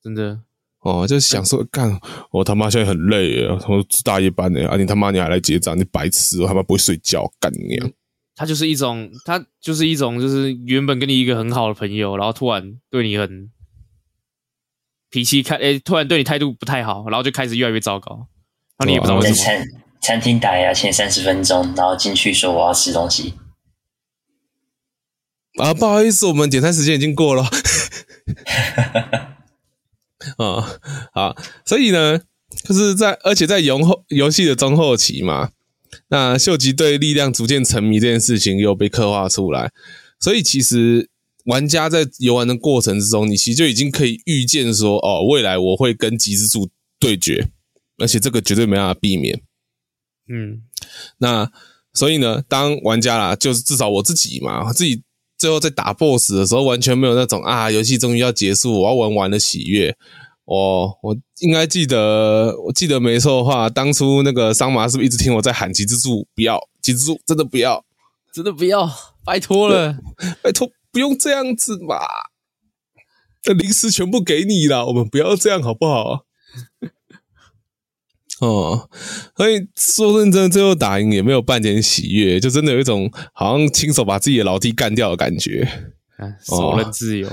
[0.02, 0.40] 真的。
[0.80, 1.98] 哦，就是想说干，
[2.30, 7.90] 我他妈现在很累耶，我值大夜班呢，啊，你他妈你还来结账，你白痴，我他妈不会睡觉，干你娘！
[8.36, 13.50] 他就是一种，他就是一种，就是原本跟你一个很好的朋友，然后突然对你很
[15.10, 18.28] 脾气开，诶，突然对你态度不太好，然后就开始越来越糟糕，
[18.76, 19.64] 然后你也不知道为什么。
[19.98, 23.34] 餐厅打烊前三十分钟，然后进去说我要吃东西。
[25.58, 27.42] 啊，不好意思，我们点餐时间已经过了。
[30.36, 30.78] 啊，
[31.12, 32.20] 好，所以呢，
[32.64, 35.50] 就是在而且在游后游戏的中后期嘛，
[36.08, 39.72] 那秀吉对力量逐渐沉迷这件事情又被刻画出来，
[40.20, 41.10] 所以其实
[41.46, 47.48] 玩家在游玩的过程之中，你其实就已经可以预见说，哦，未来我会跟吉之助对决，
[47.98, 49.42] 而且这个绝对没办法避免。
[50.28, 50.62] 嗯，
[51.18, 51.50] 那
[51.92, 55.02] 所以呢，当玩家啦，就是至少我自己嘛，自己
[55.36, 59.96] 最后在打 BOSS 的时候，完全没有那种啊，游戏终于要结束，我要玩完的喜悦。
[60.46, 67.84] 我我应该记得，我记得没错的话，当初那个桑麻是不是一直听我在喊“吉之助不要，吉之助真的不要，
[68.32, 68.88] 真的不要，
[69.24, 69.98] 拜托了，
[70.42, 71.98] 拜托不用这样子嘛，
[73.42, 76.24] 这零食全部给你了，我们不要这样好不好？”
[78.40, 78.88] 哦，
[79.34, 85.66] 所以说认真，最后打赢也没有半点喜悦，就真的有一种好像亲手把自己的老弟干掉的感觉。
[86.44, 87.28] 手刃自由，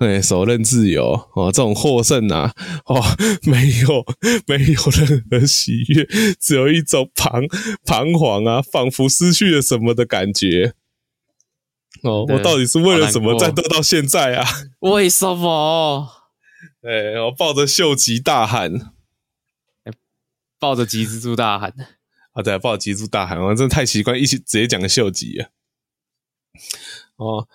[0.00, 2.54] 对，手刃自由哦，这种获胜啊，
[2.86, 3.02] 哦，
[3.42, 4.02] 没有
[4.46, 6.06] 没有任何喜悦，
[6.40, 7.46] 只有一种彷
[7.84, 10.72] 彷徨啊，仿佛失去了什么的感觉。
[12.02, 14.48] 哦，我到底是为了什么战斗到现在啊？
[14.80, 16.08] 为什么？
[16.80, 18.94] 哎，我抱着秀吉大喊。
[20.58, 21.74] 抱着吉之助大喊，
[22.32, 25.50] 啊对，抱着吉之助大喊，我真的太习惯一起直接讲个秀吉了。
[27.16, 27.46] 哦，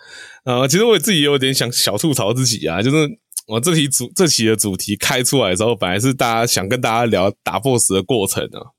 [0.45, 8.71] 呃，其实我自己也有点想小吐槽自己啊，就是我这题主这期的主题开出来之后，本来是大家想跟大家聊打 BOSS 的过程啊，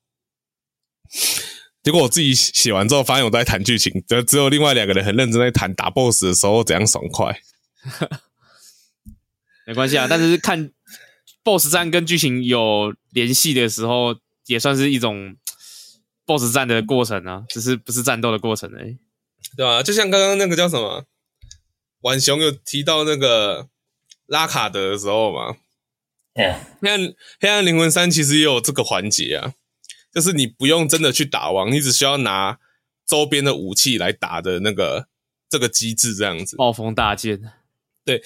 [1.82, 7.38] 结果我自己写完之后，发现我在谈剧情，就只有另外两个人很认真在谈打 BOSS 的时候怎样爽快。
[9.66, 10.70] 没关系啊，但是看。
[11.44, 14.16] BOSS 战跟剧情有联系的时候，
[14.46, 15.36] 也算是一种
[16.26, 18.98] BOSS 战的过程啊，只是不是战斗的过程而已，
[19.56, 19.82] 对吧、啊？
[19.84, 21.04] 就像刚刚那个叫什么，
[22.06, 23.68] 浣熊有提到那个
[24.26, 25.56] 拉卡德的时候嘛，
[26.34, 29.54] 嗯，黑暗黑暗灵魂三其实也有这个环节啊，
[30.12, 32.58] 就是你不用真的去打王，你只需要拿
[33.04, 35.08] 周边的武器来打的那个
[35.48, 37.40] 这个机制这样子，暴风大剑，
[38.04, 38.22] 对。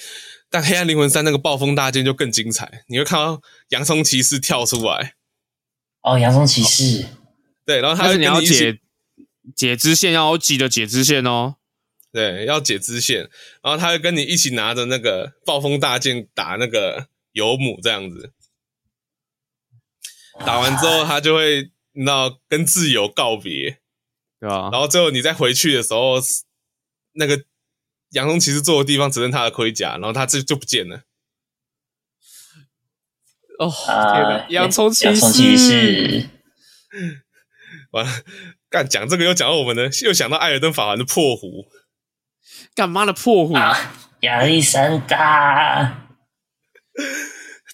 [0.53, 5.15] 但黑暗灵魂三那个暴风大剑就更精彩，你会看到洋葱骑士跳出来。
[6.01, 7.05] 哦，洋葱骑士，
[7.65, 8.79] 对，然后他是你要解
[9.55, 11.55] 解支线，要记得解支线哦。
[12.11, 13.29] 对，要解支线，
[13.61, 18.31] 然后他会跟你一起拿着那个暴风大剑打那个游母这样子。
[20.45, 23.79] 打完之后，他就会你知道跟自由告别，
[24.39, 24.69] 对吧？
[24.71, 26.15] 然后最后你再回去的时候，
[27.13, 27.43] 那个。
[28.11, 31.03] 洋葱骑士坐的地方只剩他的盔甲，然后他这就，就不见了。
[33.57, 34.47] 哦，天哪！
[34.49, 36.29] 洋葱骑士，骑士
[37.91, 38.11] 完了，
[38.69, 41.71] 干讲这个又讲到我们的，又想到艾尔登法环的破壶。
[42.75, 43.53] 干嘛的破虎？
[44.21, 46.07] 亚历山大。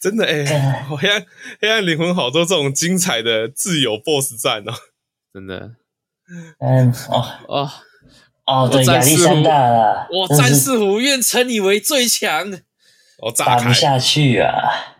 [0.02, 1.26] 真的哎、欸，黑暗
[1.60, 4.74] 黑暗灵魂好多这种精彩的自由 BOSS 战哦，
[5.34, 5.76] 真的。
[6.60, 7.26] 嗯哦。
[7.48, 7.72] 哦。
[8.46, 12.50] 哦，对，亚历山大了，我战士虎愿称你为最强，
[13.20, 14.96] 我打不下去啊！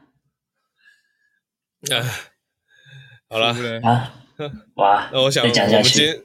[1.90, 2.04] 啊，
[3.30, 3.56] 好了。
[3.84, 4.14] 啊，
[4.76, 6.22] 哇，那我想我们今天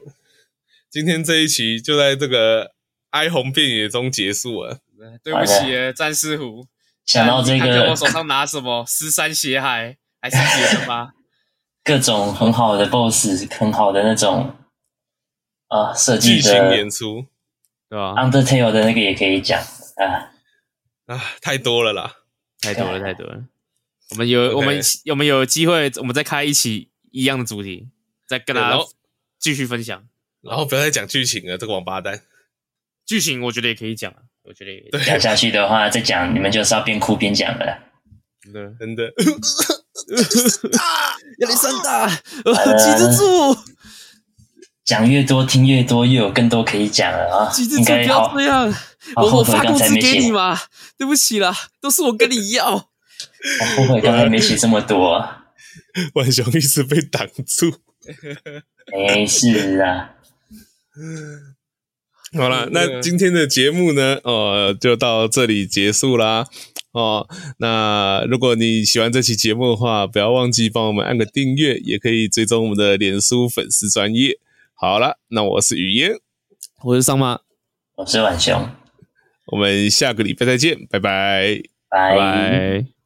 [0.89, 2.72] 今天这一期就在这个
[3.13, 4.79] 哀鸿遍野中结束了。
[5.23, 6.65] 对不起，战士虎。
[7.05, 8.85] 想到这个，我手上拿什么？
[8.87, 11.13] 尸山血海还是别的吗？
[11.83, 14.55] 各种很好的 BOSS，很好的那种
[15.67, 17.25] 啊设计的剧情演出，
[17.89, 19.61] 对吧？Undertale 的那个也可以讲
[19.97, 20.31] 啊
[21.07, 22.15] 啊，太多了啦，
[22.61, 23.43] 太多了，太多了。
[24.11, 24.79] 我们有我们
[25.09, 27.89] 我们有机会，我们再开一期一样的主题，
[28.25, 28.79] 再跟大家
[29.37, 30.07] 继续分享。
[30.39, 32.21] 然后不要再讲剧情了，这个王八蛋。
[33.05, 34.13] 剧情我觉得也可以讲。
[34.43, 37.79] 我觉得讲下去的话，再讲你们就是要边哭边讲了。
[38.43, 39.13] 真的，真的。
[41.39, 42.09] 亚历山大，
[42.77, 43.57] 记得住。
[44.83, 47.49] 讲越多，听越多，又有更多可以讲了啊！
[47.53, 48.75] 记得住，不要这样。
[49.15, 50.59] 我我发工资给你嘛，
[50.97, 52.73] 对不起啦，都是我跟你要。
[52.73, 55.25] 我后悔刚才没写这么多。
[56.15, 57.73] 万雄一直被挡住。
[58.91, 60.15] 没事啊。
[62.37, 66.47] 好了，那今天的节目呢，呃，就到这里结束啦。
[66.91, 67.27] 哦，
[67.57, 74.37] 那如果你喜欢这期节目的话，不要忘记帮我们按个订阅，也可以追踪我们的脸书粉丝专业。
[74.73, 76.19] 好了，那我是雨嫣，
[76.83, 77.39] 我是桑妈，
[77.95, 78.69] 我是晚雄，
[79.47, 83.02] 我们下个礼拜再见，拜拜，拜拜。